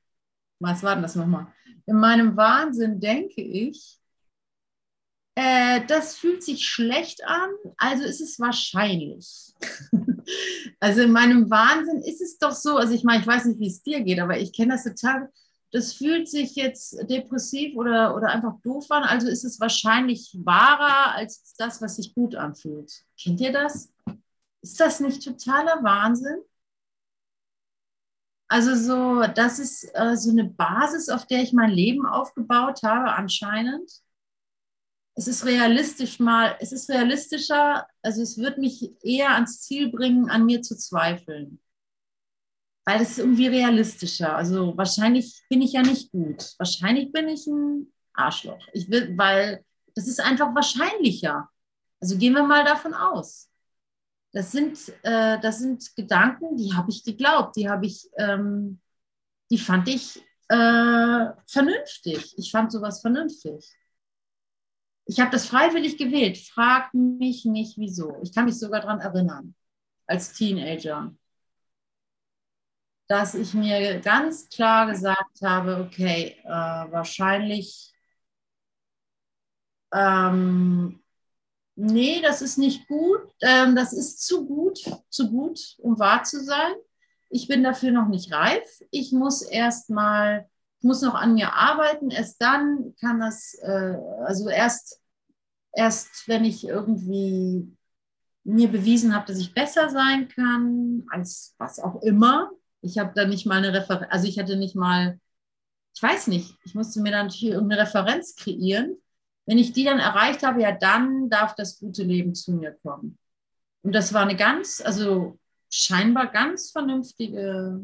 [0.58, 1.48] was war denn das nochmal?
[1.84, 3.98] In meinem Wahnsinn denke ich,
[5.34, 9.52] äh, das fühlt sich schlecht an, also ist es wahrscheinlich.
[10.80, 13.68] also in meinem Wahnsinn ist es doch so, also ich meine, ich weiß nicht, wie
[13.68, 15.28] es dir geht, aber ich kenne das total.
[15.72, 21.14] Das fühlt sich jetzt depressiv oder, oder einfach doof an, also ist es wahrscheinlich wahrer
[21.14, 22.90] als das, was sich gut anfühlt.
[23.22, 23.92] Kennt ihr das?
[24.62, 26.42] Ist das nicht totaler Wahnsinn?
[28.48, 33.12] Also so, das ist äh, so eine Basis, auf der ich mein Leben aufgebaut habe,
[33.12, 33.90] anscheinend.
[35.14, 40.30] Es ist realistisch mal, es ist realistischer, also es wird mich eher ans Ziel bringen,
[40.30, 41.60] an mir zu zweifeln.
[42.84, 44.34] Weil es ist irgendwie realistischer.
[44.34, 46.54] Also wahrscheinlich bin ich ja nicht gut.
[46.58, 48.66] Wahrscheinlich bin ich ein Arschloch.
[48.72, 51.48] Ich will, weil das ist einfach wahrscheinlicher.
[52.00, 53.49] Also gehen wir mal davon aus.
[54.32, 58.80] Das sind, äh, das sind Gedanken, die habe ich geglaubt, die habe ich, ähm,
[59.50, 62.34] die fand ich äh, vernünftig.
[62.38, 63.68] Ich fand sowas vernünftig.
[65.06, 66.38] Ich habe das freiwillig gewählt.
[66.38, 68.16] Frag mich nicht, wieso.
[68.22, 69.54] Ich kann mich sogar daran erinnern,
[70.06, 71.12] als Teenager,
[73.08, 77.92] dass ich mir ganz klar gesagt habe, okay, äh, wahrscheinlich,
[79.92, 80.99] ähm,
[81.80, 86.42] nee, das ist nicht gut, ähm, das ist zu gut, zu gut, um wahr zu
[86.42, 86.72] sein.
[87.28, 88.82] Ich bin dafür noch nicht reif.
[88.90, 90.48] Ich muss erst mal,
[90.80, 92.10] ich muss noch an mir arbeiten.
[92.10, 95.00] Erst dann kann das, äh, also erst
[95.72, 97.76] erst wenn ich irgendwie
[98.44, 102.50] mir bewiesen habe, dass ich besser sein kann, als was auch immer.
[102.80, 105.20] Ich habe da nicht mal eine Referenz, also ich hatte nicht mal,
[105.94, 108.96] ich weiß nicht, ich musste mir dann natürlich irgendeine Referenz kreieren.
[109.50, 113.18] Wenn ich die dann erreicht habe, ja, dann darf das gute Leben zu mir kommen.
[113.82, 117.80] Und das war eine ganz, also scheinbar ganz vernünftige,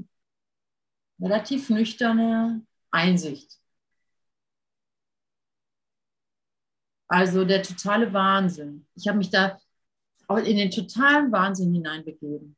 [1.21, 3.59] relativ nüchterne Einsicht.
[7.09, 8.87] Also der totale Wahnsinn.
[8.95, 9.59] Ich habe mich da
[10.45, 12.57] in den totalen Wahnsinn hineinbegeben.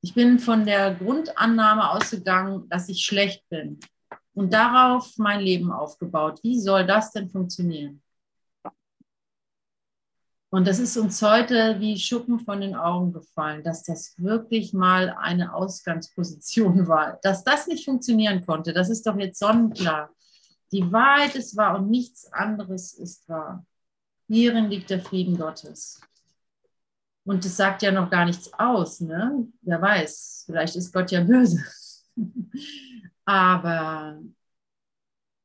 [0.00, 3.78] Ich bin von der Grundannahme ausgegangen, dass ich schlecht bin
[4.34, 6.40] und darauf mein Leben aufgebaut.
[6.42, 8.02] Wie soll das denn funktionieren?
[10.50, 15.10] Und das ist uns heute wie Schuppen von den Augen gefallen, dass das wirklich mal
[15.18, 17.18] eine Ausgangsposition war.
[17.22, 20.10] Dass das nicht funktionieren konnte, das ist doch jetzt sonnenklar.
[20.70, 23.66] Die Wahrheit ist wahr und nichts anderes ist wahr.
[24.28, 26.00] Hierin liegt der Frieden Gottes.
[27.24, 29.48] Und es sagt ja noch gar nichts aus, ne?
[29.62, 31.64] Wer weiß, vielleicht ist Gott ja böse.
[33.24, 34.20] Aber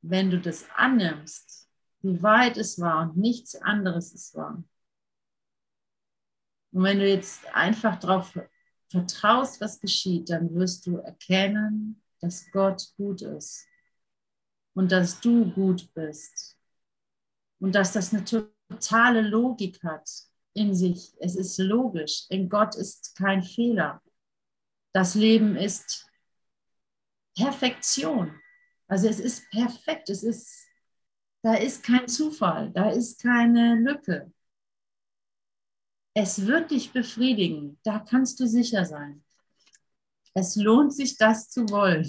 [0.02, 1.68] wenn du das annimmst,
[2.02, 4.64] die Wahrheit ist wahr und nichts anderes ist wahr.
[6.72, 8.38] Und wenn du jetzt einfach darauf
[8.90, 13.66] vertraust, was geschieht, dann wirst du erkennen, dass Gott gut ist
[14.74, 16.58] und dass du gut bist
[17.60, 20.10] und dass das eine totale Logik hat
[20.54, 21.14] in sich.
[21.20, 22.26] Es ist logisch.
[22.30, 24.02] In Gott ist kein Fehler.
[24.94, 26.09] Das Leben ist
[27.44, 28.40] Perfektion.
[28.88, 30.10] Also es ist perfekt.
[30.10, 30.68] Es ist,
[31.42, 32.72] da ist kein Zufall.
[32.72, 34.32] Da ist keine Lücke.
[36.14, 37.80] Es wird dich befriedigen.
[37.84, 39.24] Da kannst du sicher sein.
[40.34, 42.08] Es lohnt sich, das zu wollen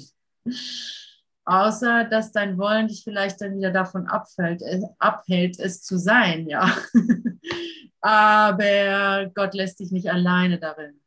[1.51, 6.47] außer dass dein Wollen dich vielleicht dann wieder davon abfällt, äh, abhält, es zu sein,
[6.47, 6.77] ja.
[8.01, 11.01] Aber Gott lässt dich nicht alleine darin.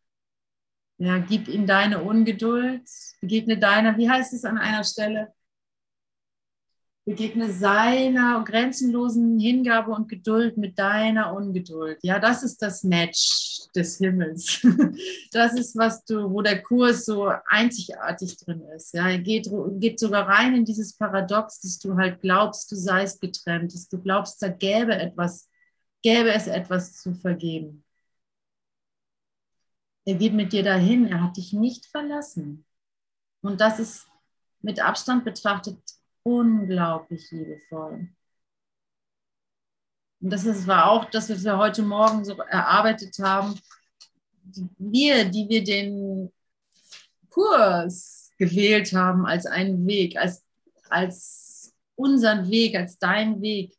[0.97, 2.87] Ja, gib ihm deine Ungeduld,
[3.19, 5.33] begegne deiner, wie heißt es an einer Stelle?
[7.05, 11.97] Begegne seiner grenzenlosen Hingabe und Geduld mit deiner Ungeduld.
[12.01, 14.61] Ja, das ist das Match des Himmels.
[15.31, 18.93] Das ist, was du, wo der Kurs so einzigartig drin ist.
[18.93, 23.19] Ja, er geht, geht sogar rein in dieses Paradox, dass du halt glaubst, du seist
[23.19, 25.49] getrennt, dass du glaubst, da gäbe etwas,
[26.03, 27.83] gäbe es etwas zu vergeben.
[30.05, 32.65] Er geht mit dir dahin, er hat dich nicht verlassen.
[33.41, 34.07] Und das ist
[34.61, 35.77] mit Abstand betrachtet
[36.23, 38.09] unglaublich liebevoll.
[40.21, 43.59] Und das ist, war auch das, was wir heute Morgen so erarbeitet haben.
[44.77, 46.31] Wir, die wir den
[47.29, 50.43] Kurs gewählt haben als einen Weg, als,
[50.89, 53.77] als unseren Weg, als deinen Weg,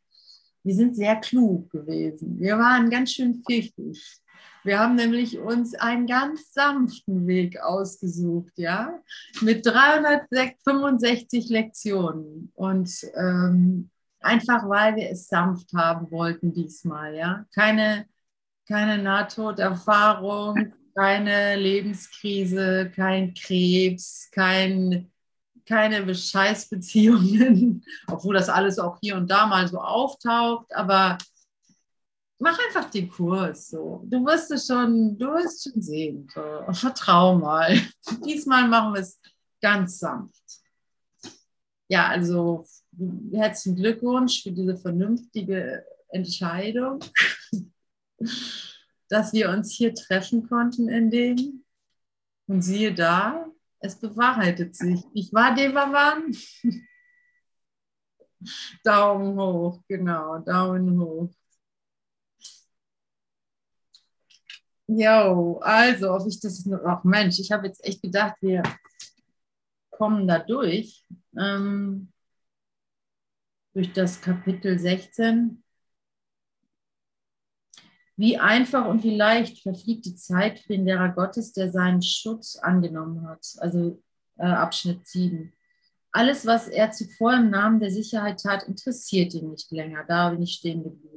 [0.63, 2.39] wir sind sehr klug gewesen.
[2.39, 4.19] Wir waren ganz schön pfiffig.
[4.65, 8.99] Wir haben nämlich uns einen ganz sanften Weg ausgesucht, ja,
[9.41, 12.51] mit 365 Lektionen.
[12.55, 18.05] Und ähm, einfach, weil wir es sanft haben wollten diesmal, ja, keine
[18.67, 25.11] keine Nahtoderfahrung, keine Lebenskrise, kein Krebs, kein,
[25.65, 31.17] keine Scheißbeziehungen, obwohl das alles auch hier und da mal so auftaucht, aber
[32.39, 33.69] mach einfach den Kurs.
[33.69, 34.03] So.
[34.05, 36.27] Du wirst es schon, du wirst schon sehen.
[36.33, 36.41] So.
[36.73, 37.79] Vertrau mal.
[38.25, 39.19] Diesmal machen wir es
[39.61, 40.43] ganz sanft.
[41.87, 42.65] Ja, also
[43.31, 46.99] herzlichen Glückwunsch für diese vernünftige Entscheidung,
[49.09, 51.63] dass wir uns hier treffen konnten in dem.
[52.47, 53.47] Und siehe da,
[53.79, 55.01] es bewahrheitet sich.
[55.13, 56.35] Ich war Devavan.
[58.83, 61.33] Daumen hoch, genau, Daumen hoch.
[64.87, 68.61] Jo, also, ob ich das noch, ach Mensch, ich habe jetzt echt gedacht, wir
[69.89, 71.03] kommen da durch,
[71.37, 72.11] ähm,
[73.73, 75.63] durch das Kapitel 16.
[78.17, 82.55] Wie einfach und wie leicht verfliegt die Zeit für den Lehrer Gottes, der seinen Schutz
[82.55, 83.45] angenommen hat.
[83.57, 84.01] Also
[84.37, 85.51] äh, Abschnitt 7.
[86.11, 90.05] alles, was er zuvor im Namen der Sicherheit tat, interessiert ihn nicht länger.
[90.07, 91.14] Da bin ich stehen geblieben.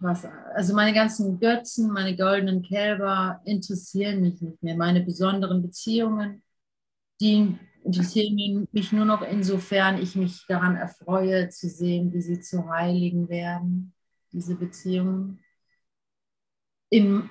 [0.00, 4.76] Was, also meine ganzen Götzen, meine goldenen Kälber interessieren mich nicht mehr.
[4.76, 6.42] Meine besonderen Beziehungen,
[7.20, 12.68] die interessieren mich nur noch insofern ich mich daran erfreue zu sehen, wie sie zu
[12.70, 13.92] Heiligen werden,
[14.32, 15.40] diese Beziehungen.
[16.90, 17.30] In,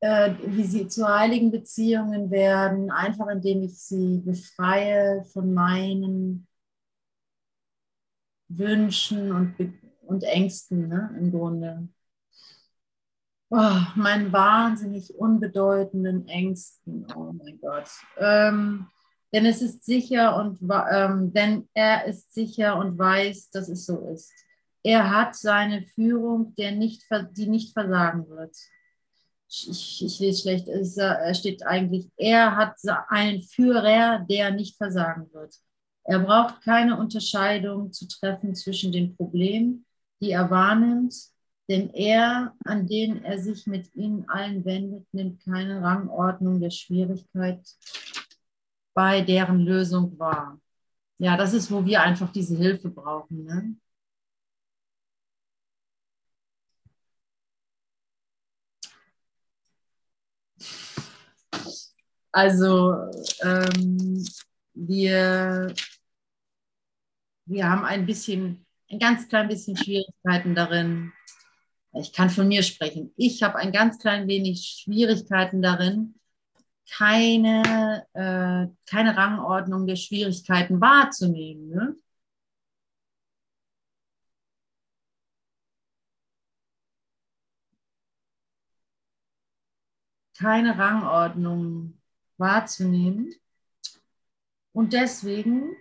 [0.00, 6.46] äh, wie sie zu heiligen Beziehungen werden, einfach indem ich sie befreie von meinen
[8.48, 9.81] Wünschen und,
[10.12, 11.88] und Ängsten ne, im Grunde.
[13.50, 17.06] Oh, meinen wahnsinnig unbedeutenden Ängsten.
[17.14, 17.88] Oh mein Gott.
[18.16, 18.86] Ähm,
[19.32, 20.58] denn es ist sicher und
[20.90, 24.32] ähm, denn er ist sicher und weiß, dass es so ist.
[24.82, 27.04] Er hat seine Führung, der nicht,
[27.36, 28.56] die nicht versagen wird.
[29.48, 30.98] Ich, ich lese schlecht, es
[31.38, 32.76] steht eigentlich, er hat
[33.08, 35.54] einen Führer, der nicht versagen wird.
[36.04, 39.84] Er braucht keine Unterscheidung zu treffen zwischen den Problemen,
[40.22, 41.14] die er wahrnimmt,
[41.68, 47.60] denn er, an den er sich mit ihnen allen wendet, nimmt keine Rangordnung der Schwierigkeit
[48.94, 50.60] bei deren Lösung wahr.
[51.18, 53.44] Ja, das ist, wo wir einfach diese Hilfe brauchen.
[53.44, 53.76] Ne?
[62.32, 62.94] Also
[63.42, 64.24] ähm,
[64.74, 65.74] wir,
[67.46, 71.12] wir haben ein bisschen, ein ganz klein bisschen Schwierigkeiten darin.
[71.94, 73.12] Ich kann von mir sprechen.
[73.16, 76.14] Ich habe ein ganz klein wenig Schwierigkeiten darin,
[76.90, 81.68] keine, äh, keine Rangordnung der Schwierigkeiten wahrzunehmen.
[81.70, 81.96] Ne?
[90.36, 91.98] Keine Rangordnung
[92.36, 93.34] wahrzunehmen.
[94.72, 95.76] Und deswegen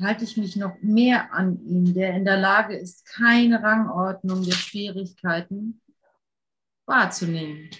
[0.00, 4.52] halte ich mich noch mehr an ihn, der in der Lage ist, keine Rangordnung der
[4.52, 5.80] Schwierigkeiten
[6.86, 7.70] wahrzunehmen.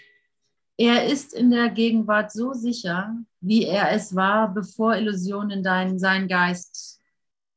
[0.77, 6.29] Er ist in der Gegenwart so sicher, wie er es war, bevor Illusionen in seinen
[6.29, 7.01] Geist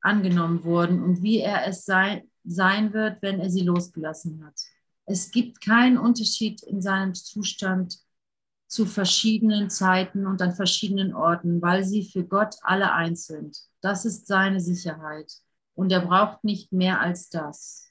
[0.01, 4.59] angenommen wurden und wie er es sei, sein wird, wenn er sie losgelassen hat.
[5.05, 7.99] Es gibt keinen Unterschied in seinem Zustand
[8.67, 13.57] zu verschiedenen Zeiten und an verschiedenen Orten, weil sie für Gott alle eins sind.
[13.81, 15.31] Das ist seine Sicherheit.
[15.73, 17.87] Und er braucht nicht mehr als das.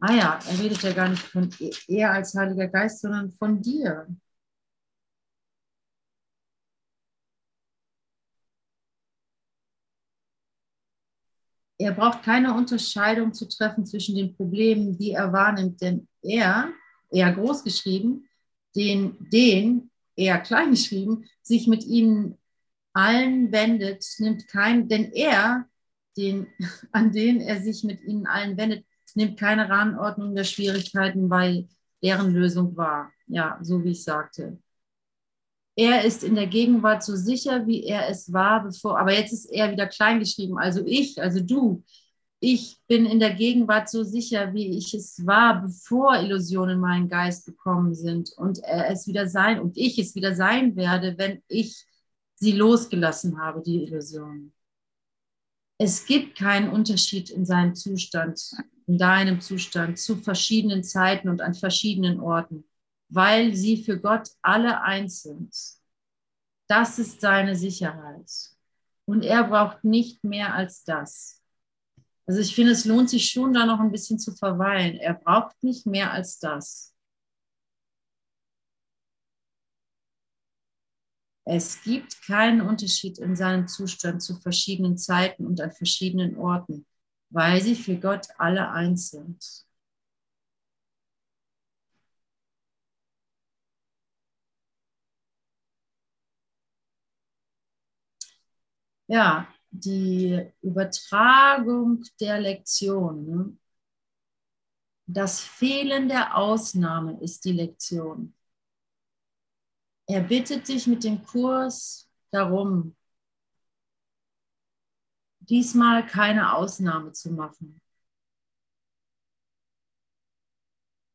[0.00, 1.50] Ah ja, er redet ja gar nicht von
[1.88, 4.06] er als Heiliger Geist, sondern von dir.
[11.78, 16.72] Er braucht keine Unterscheidung zu treffen zwischen den Problemen, die er wahrnimmt, denn er,
[17.10, 18.28] er groß geschrieben,
[18.76, 22.38] den, den, er klein geschrieben, sich mit ihnen
[22.92, 25.66] allen wendet, nimmt kein, denn er,
[26.16, 26.48] den,
[26.92, 28.84] an den er sich mit ihnen allen wendet,
[29.14, 31.66] nimmt keine Rangordnung der Schwierigkeiten bei
[32.02, 33.12] deren Lösung wahr.
[33.26, 34.58] Ja, so wie ich sagte.
[35.76, 39.46] Er ist in der Gegenwart so sicher, wie er es war, bevor, aber jetzt ist
[39.46, 40.58] er wieder klein geschrieben.
[40.58, 41.84] Also ich, also du,
[42.40, 47.08] ich bin in der Gegenwart so sicher, wie ich es war, bevor Illusionen in meinen
[47.08, 51.42] Geist gekommen sind und er es wieder sein und ich es wieder sein werde, wenn
[51.48, 51.84] ich
[52.36, 54.52] sie losgelassen habe, die Illusionen.
[55.78, 58.52] Es gibt keinen Unterschied in seinem Zustand
[58.88, 62.64] in deinem Zustand zu verschiedenen Zeiten und an verschiedenen Orten,
[63.10, 65.54] weil sie für Gott alle eins sind.
[66.68, 68.30] Das ist seine Sicherheit.
[69.04, 71.37] Und er braucht nicht mehr als das.
[72.28, 74.98] Also ich finde, es lohnt sich schon, da noch ein bisschen zu verweilen.
[74.98, 76.94] Er braucht nicht mehr als das.
[81.44, 86.86] Es gibt keinen Unterschied in seinem Zustand zu verschiedenen Zeiten und an verschiedenen Orten
[87.30, 89.44] weil sie für Gott alle eins sind.
[99.06, 103.26] Ja, die Übertragung der Lektion.
[103.26, 103.58] Ne?
[105.06, 108.34] Das Fehlen der Ausnahme ist die Lektion.
[110.06, 112.96] Er bittet dich mit dem Kurs darum,
[115.40, 117.80] diesmal keine Ausnahme zu machen.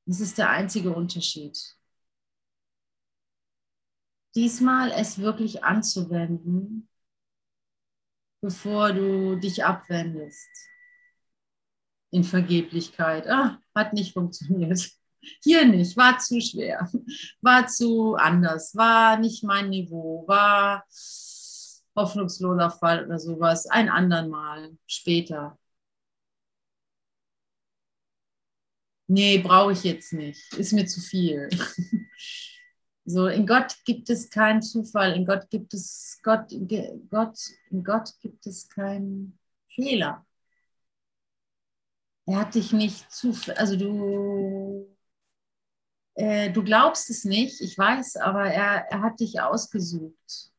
[0.06, 1.78] Das ist der einzige Unterschied.
[4.36, 6.90] Diesmal es wirklich anzuwenden,
[8.44, 10.50] bevor du dich abwendest
[12.12, 13.26] in Vergeblichkeit.
[13.30, 14.92] Ah, hat nicht funktioniert.
[15.42, 16.92] Hier nicht, war zu schwer,
[17.42, 20.84] war zu anders, war nicht mein Niveau, war
[21.96, 25.58] hoffnungsloser Fall oder sowas, ein andern Mal, später.
[29.08, 31.50] Nee, brauche ich jetzt nicht, ist mir zu viel.
[33.06, 36.54] So, in Gott gibt es keinen Zufall, in Gott gibt es Gott,
[37.10, 37.38] Gott,
[37.70, 39.38] in Gott gibt es keinen
[39.68, 40.26] Fehler.
[42.26, 44.88] Er hat dich nicht zu, also du,
[46.16, 50.52] äh, du glaubst es nicht, ich weiß, aber er, er hat dich ausgesucht.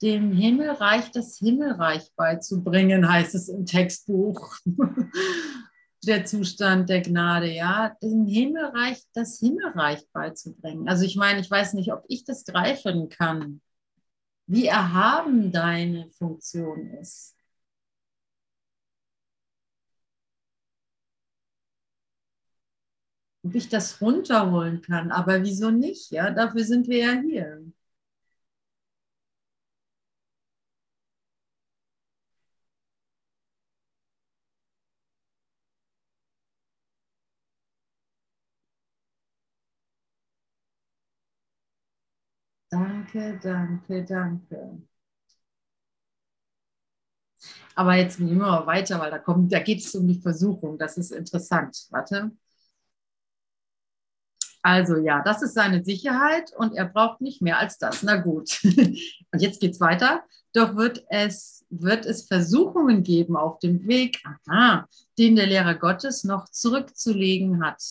[0.00, 4.56] Dem Himmelreich das Himmelreich beizubringen, heißt es im Textbuch.
[6.04, 10.88] der Zustand der Gnade, ja, dem Himmelreich das Himmelreich beizubringen.
[10.88, 13.60] Also ich meine, ich weiß nicht, ob ich das greifen kann,
[14.46, 17.36] wie erhaben deine Funktion ist.
[23.42, 26.10] Ob ich das runterholen kann, aber wieso nicht?
[26.12, 27.62] Ja, dafür sind wir ja hier.
[42.70, 44.78] Danke, danke, danke.
[47.74, 50.78] Aber jetzt gehen wir mal weiter, weil da, da geht es um die Versuchung.
[50.78, 51.86] Das ist interessant.
[51.90, 52.32] Warte.
[54.62, 58.02] Also ja, das ist seine Sicherheit und er braucht nicht mehr als das.
[58.02, 58.60] Na gut.
[58.64, 60.24] Und jetzt geht es weiter.
[60.54, 64.88] Doch wird es, wird es Versuchungen geben auf dem Weg, aha,
[65.18, 67.82] den der Lehrer Gottes noch zurückzulegen hat.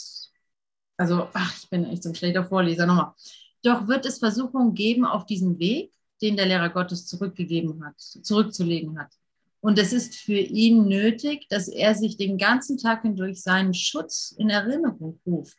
[0.97, 2.85] Also, ach, ich bin echt so ein schlechter Vorleser.
[2.87, 3.13] Nochmal.
[3.67, 5.91] Doch wird es Versuchungen geben auf diesem Weg,
[6.21, 9.11] den der Lehrer Gottes zurückgegeben hat, zurückzulegen hat.
[9.59, 14.33] Und es ist für ihn nötig, dass er sich den ganzen Tag hindurch seinen Schutz
[14.37, 15.57] in Erinnerung ruft.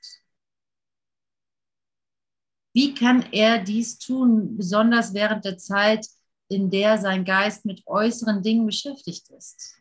[2.73, 6.07] Wie kann er dies tun, besonders während der Zeit,
[6.49, 9.77] in der sein Geist mit äußeren Dingen beschäftigt ist?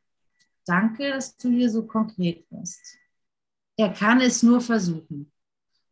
[0.65, 2.97] Danke, dass du hier so konkret bist.
[3.77, 5.31] Er kann es nur versuchen.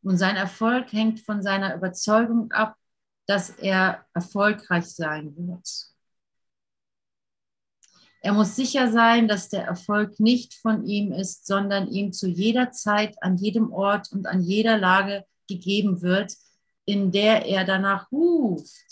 [0.06, 2.78] Und sein Erfolg hängt von seiner Überzeugung ab,
[3.26, 5.68] dass er erfolgreich sein wird.
[8.22, 12.72] Er muss sicher sein, dass der Erfolg nicht von ihm ist, sondern ihm zu jeder
[12.72, 16.34] Zeit, an jedem Ort und an jeder Lage gegeben wird,
[16.86, 18.86] in der er danach ruft.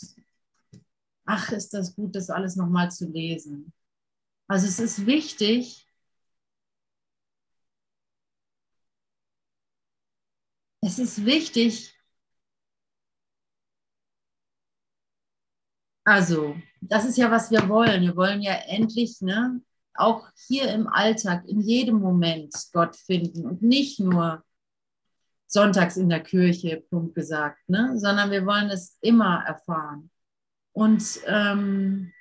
[1.25, 3.71] Ach, ist das gut, das alles nochmal zu lesen.
[4.47, 5.82] Also es ist wichtig,
[10.85, 11.93] es ist wichtig,
[16.05, 18.01] also, das ist ja, was wir wollen.
[18.01, 19.61] Wir wollen ja endlich, ne,
[19.95, 24.43] auch hier im Alltag, in jedem Moment Gott finden und nicht nur
[25.47, 30.09] sonntags in der Kirche, Punkt gesagt, ne, sondern wir wollen es immer erfahren.
[30.73, 32.11] Und ähm,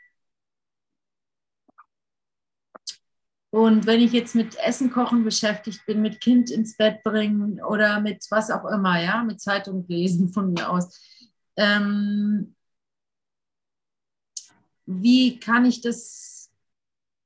[3.52, 8.00] Und wenn ich jetzt mit Essen kochen beschäftigt bin, mit Kind ins Bett bringen oder
[8.00, 10.98] mit was auch immer, ja, mit Zeitung lesen von mir aus,
[11.56, 12.56] ähm,
[14.86, 16.50] wie kann ich das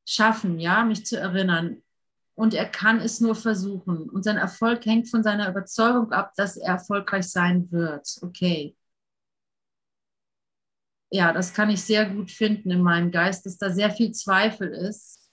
[0.05, 1.83] schaffen, ja, mich zu erinnern?
[2.35, 4.11] Und er kann es nur versuchen.
[4.11, 8.19] Und sein Erfolg hängt von seiner Überzeugung ab, dass er erfolgreich sein wird.
[8.23, 8.77] Okay.
[11.11, 14.69] Ja, das kann ich sehr gut finden in meinem Geist, dass da sehr viel Zweifel
[14.71, 15.26] ist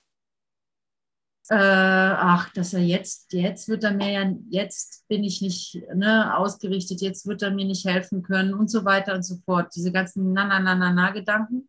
[1.50, 6.36] äh, ach, dass er jetzt, jetzt wird er mir ja, jetzt bin ich nicht ne,
[6.38, 9.76] ausgerichtet, jetzt wird er mir nicht helfen können und so weiter und so fort.
[9.76, 11.68] Diese ganzen Na-Na-Na-Na-Na-Gedanken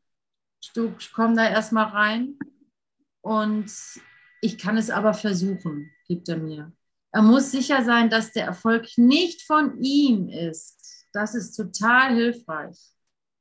[1.12, 2.38] kommen da erstmal rein
[3.20, 3.70] und
[4.40, 6.72] ich kann es aber versuchen, gibt er mir.
[7.10, 11.06] Er muss sicher sein, dass der Erfolg nicht von ihm ist.
[11.12, 12.76] Das ist total hilfreich.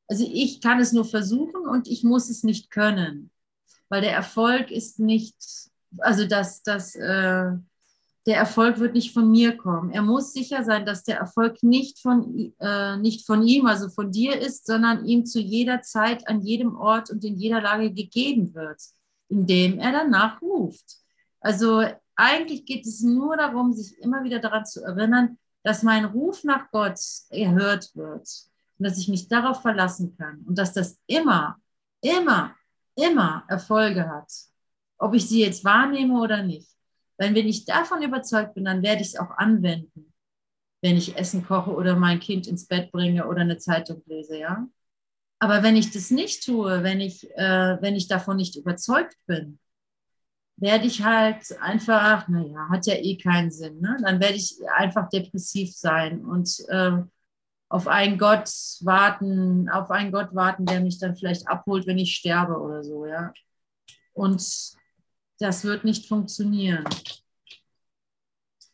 [0.08, 3.32] Also ich kann es nur versuchen und ich muss es nicht können,
[3.90, 5.36] weil der Erfolg ist nicht
[6.00, 7.52] also dass, dass äh,
[8.26, 9.92] der Erfolg wird nicht von mir kommen.
[9.92, 14.12] Er muss sicher sein, dass der Erfolg nicht von, äh, nicht von ihm, also von
[14.12, 18.54] dir ist, sondern ihm zu jeder Zeit, an jedem Ort und in jeder Lage gegeben
[18.54, 18.82] wird,
[19.28, 21.00] indem er danach ruft.
[21.42, 21.84] Also
[22.16, 26.72] eigentlich geht es nur darum, sich immer wieder daran zu erinnern, dass mein Ruf nach
[26.72, 28.30] Gott erhört wird
[28.78, 31.58] und dass ich mich darauf verlassen kann und dass das immer,
[32.02, 32.56] immer,
[32.96, 34.32] immer Erfolge hat
[34.98, 36.70] ob ich sie jetzt wahrnehme oder nicht.
[37.18, 40.14] Weil wenn ich davon überzeugt bin, dann werde ich es auch anwenden,
[40.82, 44.68] wenn ich Essen koche oder mein Kind ins Bett bringe oder eine Zeitung lese, ja.
[45.40, 49.60] Aber wenn ich das nicht tue, wenn ich, äh, wenn ich davon nicht überzeugt bin,
[50.56, 53.82] werde ich halt einfach, naja, hat ja eh keinen Sinn.
[53.82, 53.98] Ne?
[54.02, 56.98] Dann werde ich einfach depressiv sein und äh,
[57.70, 58.50] auf einen Gott
[58.82, 63.06] warten, auf einen Gott warten, der mich dann vielleicht abholt, wenn ich sterbe oder so,
[63.06, 63.34] ja.
[64.14, 64.78] Und
[65.40, 66.86] das wird nicht funktionieren.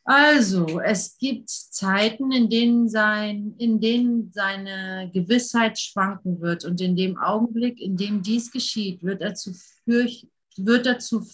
[0.04, 6.64] Also, es gibt Zeiten, in denen, sein, in denen seine Gewissheit schwanken wird.
[6.64, 9.54] Und in dem Augenblick, in dem dies geschieht, wird er zu,
[9.84, 11.24] fürch, wird er zu,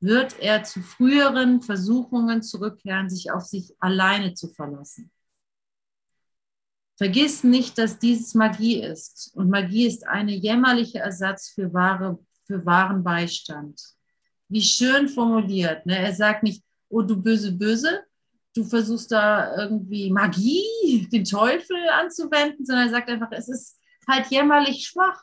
[0.00, 5.10] wird er zu früheren Versuchungen zurückkehren, sich auf sich alleine zu verlassen.
[6.96, 9.32] Vergiss nicht, dass dieses Magie ist.
[9.34, 12.18] Und Magie ist eine jämmerliche Ersatz für, wahre,
[12.52, 13.80] für wahren Beistand.
[14.48, 15.86] Wie schön formuliert.
[15.86, 15.98] Ne?
[15.98, 18.02] Er sagt nicht, oh du böse, böse,
[18.54, 24.26] du versuchst da irgendwie Magie, den Teufel anzuwenden, sondern er sagt einfach, es ist halt
[24.30, 25.22] jämmerlich schwach.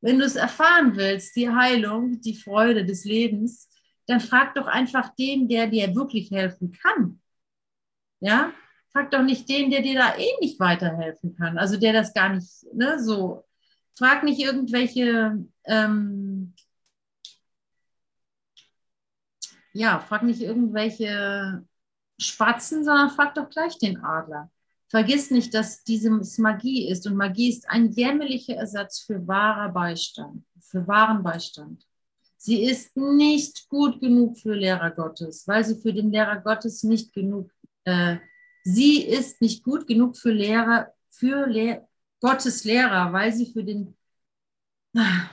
[0.00, 3.68] Wenn du es erfahren willst, die Heilung, die Freude des Lebens,
[4.06, 7.20] dann frag doch einfach den, der dir wirklich helfen kann.
[8.20, 8.52] Ja,
[8.92, 12.34] frag doch nicht den, der dir da eh nicht weiterhelfen kann, also der das gar
[12.34, 13.44] nicht, ne, so.
[13.98, 16.27] Frag nicht irgendwelche, ähm,
[19.72, 21.64] ja, frag nicht irgendwelche
[22.18, 24.50] Spatzen, sondern frag doch gleich den Adler.
[24.88, 30.44] Vergiss nicht, dass dieses Magie ist und Magie ist ein jämmerlicher Ersatz für wahrer Beistand,
[30.60, 31.84] für wahren Beistand.
[32.38, 37.12] Sie ist nicht gut genug für Lehrer Gottes, weil sie für den Lehrer Gottes nicht
[37.12, 37.50] genug
[37.84, 38.18] äh,
[38.64, 41.88] sie ist nicht gut genug für Lehrer, für Lehr
[42.20, 43.94] Gottes Lehrer, weil sie für den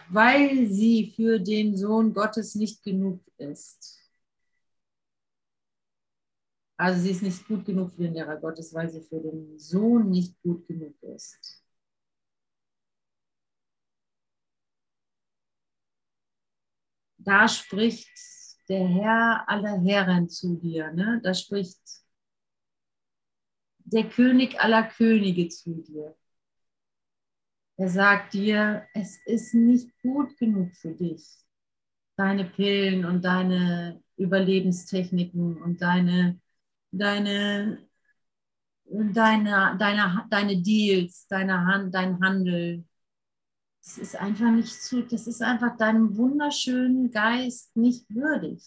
[0.09, 3.97] weil sie für den Sohn Gottes nicht genug ist.
[6.77, 10.09] Also sie ist nicht gut genug für den Lehrer Gottes, weil sie für den Sohn
[10.09, 11.63] nicht gut genug ist.
[17.17, 18.09] Da spricht
[18.69, 20.91] der Herr aller Herren zu dir.
[20.91, 21.21] Ne?
[21.23, 21.79] Da spricht
[23.85, 26.15] der König aller Könige zu dir.
[27.77, 31.25] Er sagt dir, es ist nicht gut genug für dich.
[32.15, 36.39] Deine Pillen und deine Überlebenstechniken und deine,
[36.97, 37.79] deine,
[38.85, 42.85] deine, deine, deine Deals, deine, dein Handel.
[43.83, 48.63] Das ist einfach nicht zu, das ist einfach deinem wunderschönen Geist nicht würdig.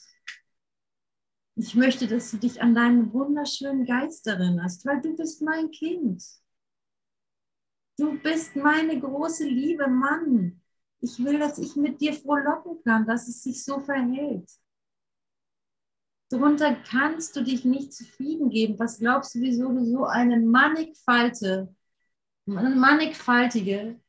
[1.57, 6.23] Ich möchte, dass du dich an deinen wunderschönen Geist erinnerst, weil du bist mein Kind.
[7.99, 10.61] Du bist meine große Liebe, Mann.
[11.01, 14.49] Ich will, dass ich mit dir frohlocken kann, dass es sich so verhält.
[16.31, 18.79] Darunter kannst du dich nicht zufrieden geben.
[18.79, 21.75] Was glaubst du, wieso du so eine mannigfalte,
[22.47, 24.01] mannigfaltige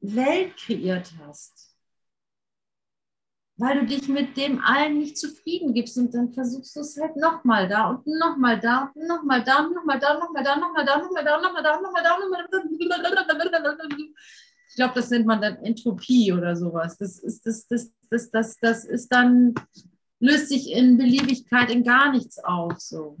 [0.00, 1.68] Welt kreiert hast?
[3.58, 7.16] weil du dich mit dem allen nicht zufrieden gibst und dann versuchst du es halt
[7.16, 10.98] nochmal da und nochmal da und nochmal da und nochmal da, nochmal da, nochmal da,
[10.98, 13.96] nochmal da, nochmal da, nochmal da, nochmal da.
[14.68, 16.96] Ich glaube, das nennt man dann Entropie oder sowas.
[16.98, 19.54] Das ist, das, das, das, das, das ist dann,
[20.20, 22.78] löst sich in Beliebigkeit in gar nichts auf.
[22.80, 23.18] So.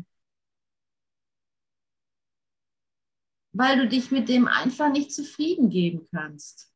[3.52, 6.72] Weil du dich mit dem einfach nicht zufrieden geben kannst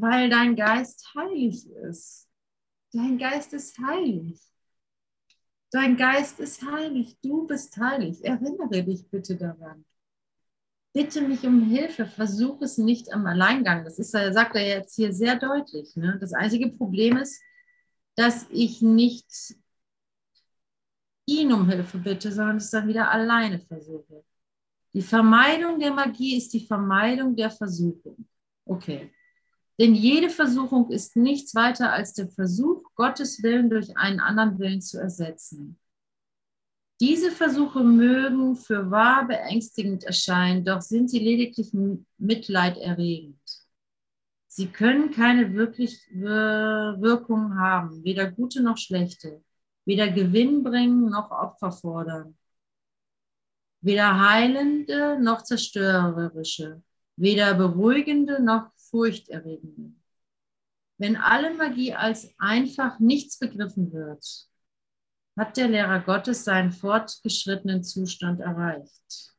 [0.00, 2.28] weil dein Geist heilig ist.
[2.92, 4.40] Dein Geist ist heilig.
[5.70, 7.18] Dein Geist ist heilig.
[7.20, 8.24] Du bist heilig.
[8.24, 9.84] Erinnere dich bitte daran.
[10.98, 12.06] Bitte mich um Hilfe.
[12.06, 13.84] Versuch es nicht am Alleingang.
[13.84, 15.94] Das ist, sagt er jetzt hier sehr deutlich.
[15.94, 16.18] Ne?
[16.20, 17.40] Das einzige Problem ist,
[18.16, 19.54] dass ich nicht
[21.24, 24.24] ihn um Hilfe bitte, sondern es dann wieder alleine versuche.
[24.92, 28.26] Die Vermeidung der Magie ist die Vermeidung der Versuchung.
[28.64, 29.12] Okay.
[29.78, 34.80] Denn jede Versuchung ist nichts weiter als der Versuch, Gottes Willen durch einen anderen Willen
[34.80, 35.78] zu ersetzen.
[37.00, 41.72] Diese Versuche mögen für wahr beängstigend erscheinen, doch sind sie lediglich
[42.18, 43.38] mitleiderregend.
[44.48, 49.44] Sie können keine wirklich Wirkung haben, weder gute noch schlechte,
[49.84, 52.36] weder Gewinn bringen noch Opfer fordern,
[53.80, 56.82] weder heilende noch zerstörerische,
[57.14, 59.92] weder beruhigende noch furchterregende.
[60.96, 64.48] Wenn alle Magie als einfach nichts begriffen wird,
[65.38, 69.34] hat der Lehrer Gottes seinen fortgeschrittenen Zustand erreicht.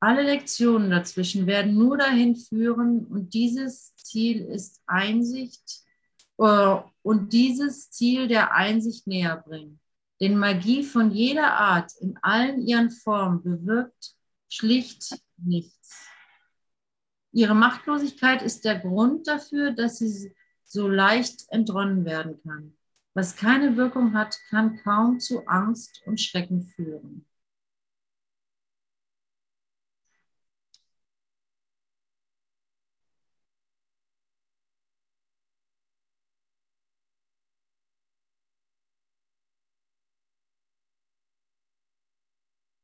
[0.00, 5.84] Alle Lektionen dazwischen werden nur dahin führen und dieses Ziel ist Einsicht
[6.38, 9.78] uh, und dieses Ziel der Einsicht näher bringen.
[10.20, 14.16] Denn Magie von jeder Art in allen ihren Formen bewirkt
[14.48, 16.06] schlicht nichts.
[17.32, 20.34] Ihre Machtlosigkeit ist der Grund dafür, dass sie
[20.64, 22.76] so leicht entronnen werden kann.
[23.14, 27.26] Was keine Wirkung hat, kann kaum zu Angst und Schrecken führen.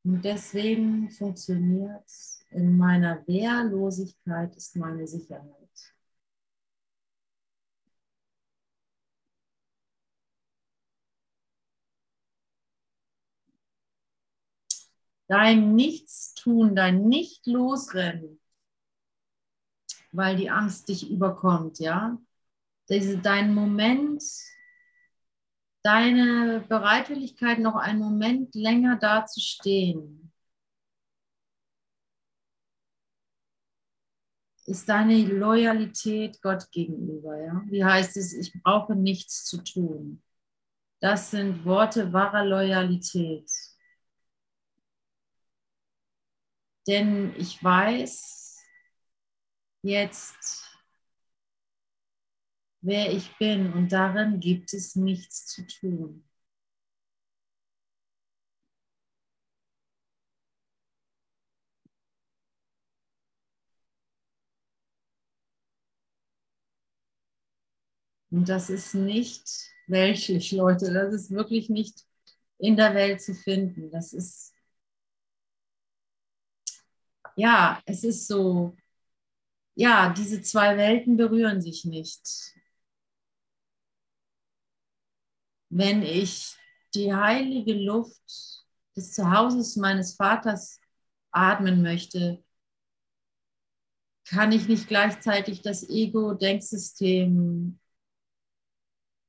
[0.09, 2.43] Und deswegen funktioniert es.
[2.51, 5.68] In meiner Wehrlosigkeit ist meine Sicherheit.
[15.29, 18.41] Dein Nichtstun, dein Nicht-Losrennen,
[20.11, 22.19] weil die Angst dich überkommt, ja.
[22.89, 24.23] Diese, dein Moment,
[25.83, 30.33] deine Bereitwilligkeit, noch einen Moment länger da zu stehen,
[34.69, 37.39] ist deine Loyalität Gott gegenüber.
[37.39, 37.63] Ja?
[37.67, 40.23] Wie heißt es, ich brauche nichts zu tun.
[41.01, 43.51] Das sind Worte wahrer Loyalität.
[46.89, 48.65] Denn ich weiß
[49.83, 50.79] jetzt,
[52.81, 56.25] wer ich bin und darin gibt es nichts zu tun.
[68.31, 69.45] Und das ist nicht
[69.87, 70.93] weltlich, Leute.
[70.93, 72.05] Das ist wirklich nicht
[72.59, 73.91] in der Welt zu finden.
[73.91, 74.53] Das ist,
[77.39, 78.77] ja, es ist so,
[79.75, 82.55] ja, diese zwei Welten berühren sich nicht
[85.71, 86.57] wenn ich
[86.95, 88.65] die heilige Luft
[88.97, 90.81] des Zuhauses meines Vaters
[91.31, 92.43] atmen möchte,
[94.29, 97.79] kann ich nicht gleichzeitig das Ego-Denksystem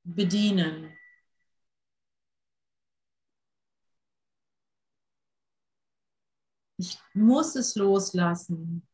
[0.03, 0.93] bedienen.
[6.77, 8.87] Ich muss es loslassen.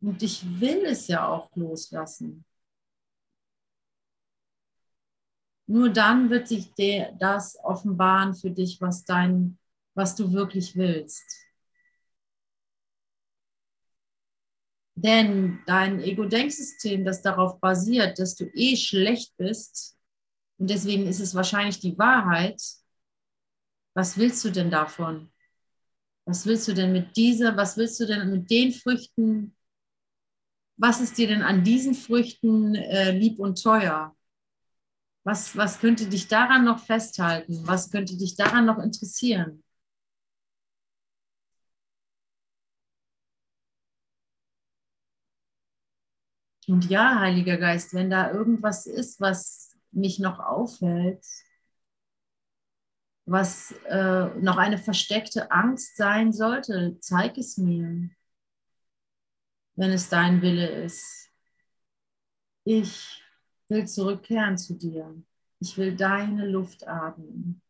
[0.00, 2.44] Und ich will es ja auch loslassen.
[5.66, 6.72] Nur dann wird sich
[7.18, 9.58] das offenbaren für dich, was, dein,
[9.94, 11.24] was du wirklich willst.
[14.94, 19.96] Denn dein Ego-Denksystem, das darauf basiert, dass du eh schlecht bist,
[20.58, 22.62] und deswegen ist es wahrscheinlich die Wahrheit,
[23.94, 25.30] was willst du denn davon?
[26.26, 29.54] Was willst du denn mit dieser, was willst du denn mit den Früchten,
[30.76, 34.14] was ist dir denn an diesen Früchten äh, lieb und teuer?
[35.24, 37.66] Was, was könnte dich daran noch festhalten?
[37.66, 39.62] Was könnte dich daran noch interessieren?
[46.68, 51.24] Und ja, Heiliger Geist, wenn da irgendwas ist, was mich noch aufhält,
[53.26, 58.08] was äh, noch eine versteckte Angst sein sollte, zeig es mir,
[59.74, 61.28] wenn es dein Wille ist.
[62.64, 63.22] Ich
[63.68, 65.12] will zurückkehren zu dir.
[65.58, 67.60] Ich will deine Luft atmen.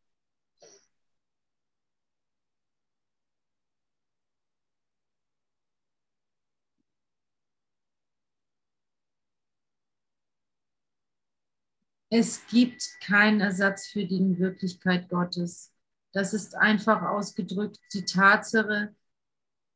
[12.08, 15.72] Es gibt keinen Ersatz für die Wirklichkeit Gottes.
[16.12, 18.94] Das ist einfach ausgedrückt die Tatsache,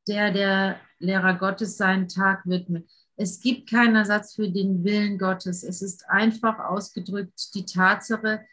[0.06, 2.88] der der Lehrer Gottes seinen Tag widmet.
[3.16, 5.62] Es gibt keinen Ersatz für den Willen Gottes.
[5.62, 8.46] Es ist einfach ausgedrückt die Tatsache,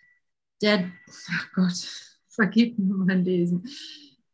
[0.62, 0.92] der,
[1.32, 1.88] ach Gott,
[2.30, 3.70] vergib mir mein Lesen,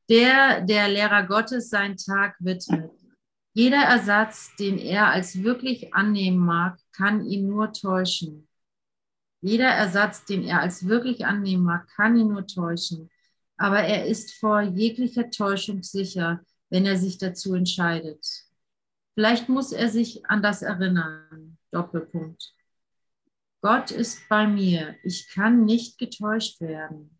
[0.09, 2.91] der der Lehrer Gottes seinen Tag widmet.
[3.53, 8.47] Jeder Ersatz, den er als wirklich annehmen mag, kann ihn nur täuschen.
[9.43, 13.11] Jeder Ersatz, den er als wirklich annehmen mag, kann ihn nur täuschen.
[13.57, 16.39] Aber er ist vor jeglicher Täuschung sicher,
[16.69, 18.25] wenn er sich dazu entscheidet.
[19.15, 21.57] Vielleicht muss er sich an das erinnern.
[21.71, 22.53] Doppelpunkt.
[23.61, 24.95] Gott ist bei mir.
[25.03, 27.19] Ich kann nicht getäuscht werden.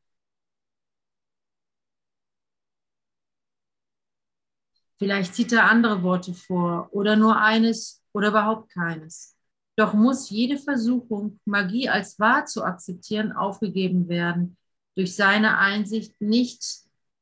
[4.98, 9.36] Vielleicht zieht er andere Worte vor oder nur eines oder überhaupt keines.
[9.76, 14.58] Doch muss jede Versuchung, Magie als wahr zu akzeptieren, aufgegeben werden
[14.96, 16.64] durch seine Einsicht nicht,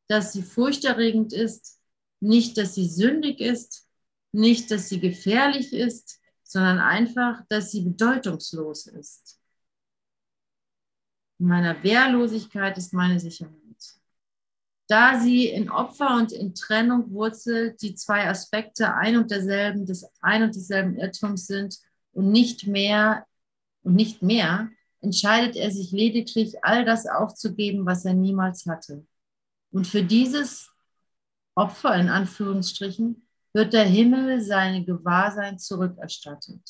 [0.07, 1.79] dass sie furchterregend ist,
[2.19, 3.87] nicht, dass sie sündig ist,
[4.33, 9.39] nicht, dass sie gefährlich ist, sondern einfach, dass sie bedeutungslos ist.
[11.39, 13.57] In meiner Wehrlosigkeit ist meine Sicherheit.
[14.87, 20.05] da sie in Opfer und in Trennung wurzelt, die zwei Aspekte ein und derselben, des
[20.19, 21.79] ein und desselben Irrtums sind
[22.13, 23.25] und nicht mehr
[23.83, 24.69] und nicht mehr,
[25.01, 29.05] entscheidet er sich lediglich, all das aufzugeben, was er niemals hatte.
[29.71, 30.69] Und für dieses
[31.55, 36.61] Opfer in Anführungsstrichen wird der Himmel seine Gewahrsein zurückerstattet.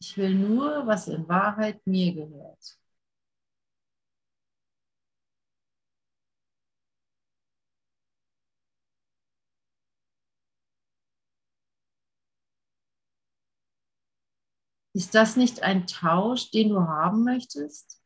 [0.00, 2.78] Ich will nur, was in Wahrheit mir gehört.
[14.94, 18.00] Ist das nicht ein Tausch, den du haben möchtest?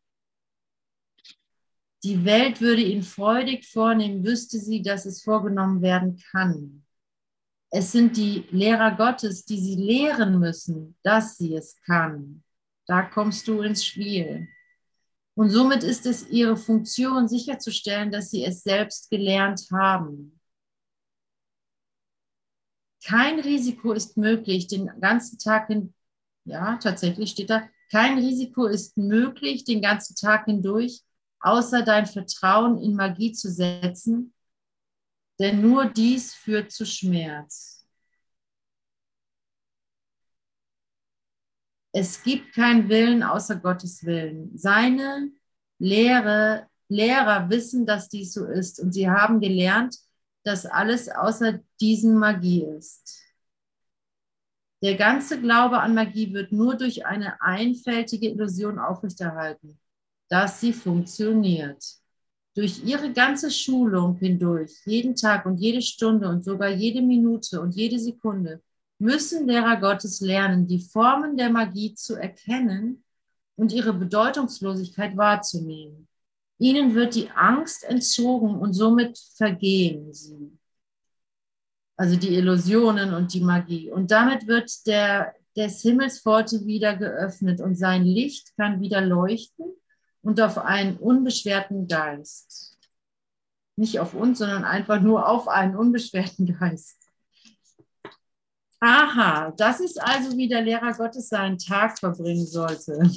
[2.03, 6.85] Die Welt würde ihn freudig vornehmen, wüsste sie, dass es vorgenommen werden kann.
[7.71, 12.43] Es sind die Lehrer Gottes, die sie lehren müssen, dass sie es kann.
[12.87, 14.49] Da kommst du ins Spiel.
[15.35, 20.41] Und somit ist es ihre Funktion, sicherzustellen, dass sie es selbst gelernt haben.
[23.05, 25.95] Kein Risiko ist möglich, den ganzen Tag hin,
[26.49, 31.03] ja, tatsächlich steht da, kein Risiko ist möglich, den ganzen Tag hindurch,
[31.41, 34.35] außer dein Vertrauen in Magie zu setzen
[35.39, 37.87] denn nur dies führt zu Schmerz.
[41.93, 44.57] Es gibt keinen Willen außer Gottes Willen.
[44.57, 45.31] Seine
[45.79, 49.97] Lehre, Lehrer wissen, dass dies so ist und sie haben gelernt,
[50.45, 53.23] dass alles außer diesen Magie ist.
[54.83, 59.79] Der ganze Glaube an Magie wird nur durch eine einfältige Illusion aufrechterhalten,
[60.29, 61.99] dass sie funktioniert
[62.59, 67.77] durch ihre ganze Schulung hindurch, jeden Tag und jede Stunde und sogar jede Minute und
[67.77, 68.61] jede Sekunde,
[68.99, 73.05] müssen Lehrer Gottes lernen, die Formen der Magie zu erkennen
[73.55, 76.09] und ihre Bedeutungslosigkeit wahrzunehmen.
[76.59, 80.58] Ihnen wird die Angst entzogen und somit vergehen sie.
[81.99, 83.91] Also die Illusionen und die Magie.
[83.91, 89.67] Und damit wird der, des Himmels wieder geöffnet und sein Licht kann wieder leuchten
[90.23, 92.79] und auf einen unbeschwerten Geist.
[93.75, 96.97] Nicht auf uns, sondern einfach nur auf einen unbeschwerten Geist.
[98.81, 103.11] Aha, das ist also, wie der Lehrer Gottes seinen Tag verbringen sollte.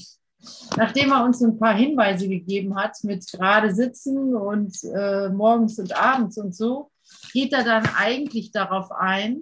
[0.75, 5.95] Nachdem er uns ein paar Hinweise gegeben hat mit gerade sitzen und äh, morgens und
[5.95, 6.89] abends und so,
[7.33, 9.41] geht er dann eigentlich darauf ein,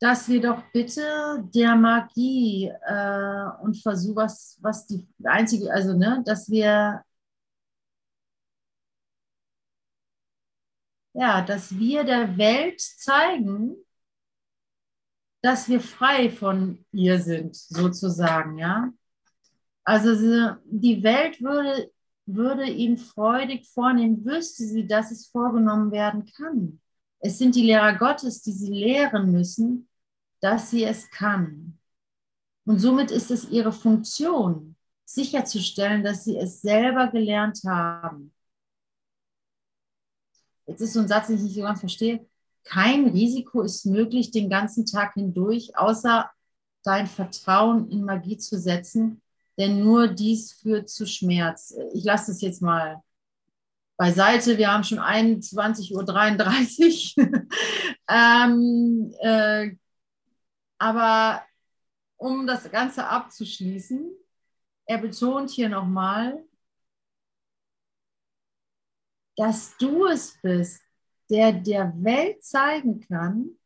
[0.00, 1.02] dass wir doch bitte
[1.54, 7.02] der Magie äh, und Versuch, was, was die einzige, also ne, dass wir
[11.14, 13.76] ja, dass wir der Welt zeigen,
[15.42, 18.92] dass wir frei von ihr sind, sozusagen, ja.
[19.84, 21.90] Also die Welt würde,
[22.26, 26.80] würde ihn freudig vornehmen, wüsste sie, dass es vorgenommen werden kann.
[27.20, 29.88] Es sind die Lehrer Gottes, die sie lehren müssen,
[30.40, 31.78] dass sie es kann.
[32.66, 38.32] Und somit ist es ihre Funktion, sicherzustellen, dass sie es selber gelernt haben.
[40.66, 42.26] Jetzt ist so ein Satz, den ich nicht so ganz verstehe.
[42.64, 46.30] Kein Risiko ist möglich den ganzen Tag hindurch, außer
[46.82, 49.20] dein Vertrauen in Magie zu setzen,
[49.58, 51.74] denn nur dies führt zu Schmerz.
[51.92, 53.02] Ich lasse es jetzt mal
[53.96, 54.58] beiseite.
[54.58, 57.28] Wir haben schon 21.33 Uhr.
[58.08, 59.76] ähm, äh,
[60.78, 61.44] aber
[62.16, 64.10] um das Ganze abzuschließen,
[64.86, 66.44] er betont hier nochmal,
[69.36, 70.82] dass du es bist,
[71.30, 73.56] der der Welt zeigen kann,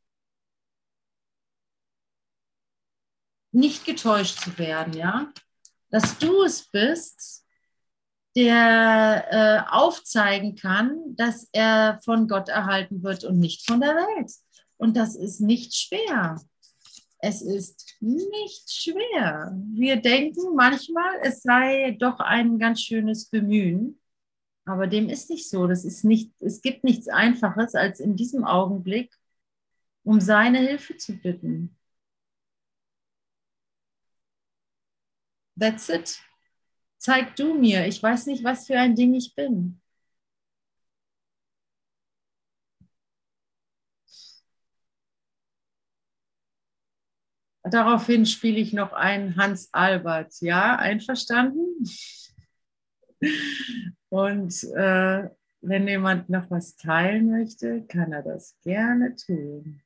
[3.53, 5.32] nicht getäuscht zu werden, ja?
[5.91, 7.45] Dass du es bist,
[8.36, 14.30] der äh, aufzeigen kann, dass er von Gott erhalten wird und nicht von der Welt.
[14.76, 16.41] Und das ist nicht schwer.
[17.20, 19.53] Es ist nicht schwer.
[19.72, 24.01] Wir denken manchmal, es sei doch ein ganz schönes Bemühen,
[24.64, 25.66] aber dem ist nicht so.
[25.66, 29.12] Das ist nicht, es gibt nichts Einfaches, als in diesem Augenblick
[30.05, 31.76] um seine Hilfe zu bitten.
[35.59, 36.20] That's it.
[36.98, 37.86] Zeig du mir.
[37.86, 39.80] Ich weiß nicht, was für ein Ding ich bin.
[47.64, 50.40] Daraufhin spiele ich noch einen Hans Albert.
[50.40, 51.84] Ja, einverstanden?
[54.11, 55.28] Und äh,
[55.61, 59.82] wenn jemand noch was teilen möchte, kann er das gerne tun.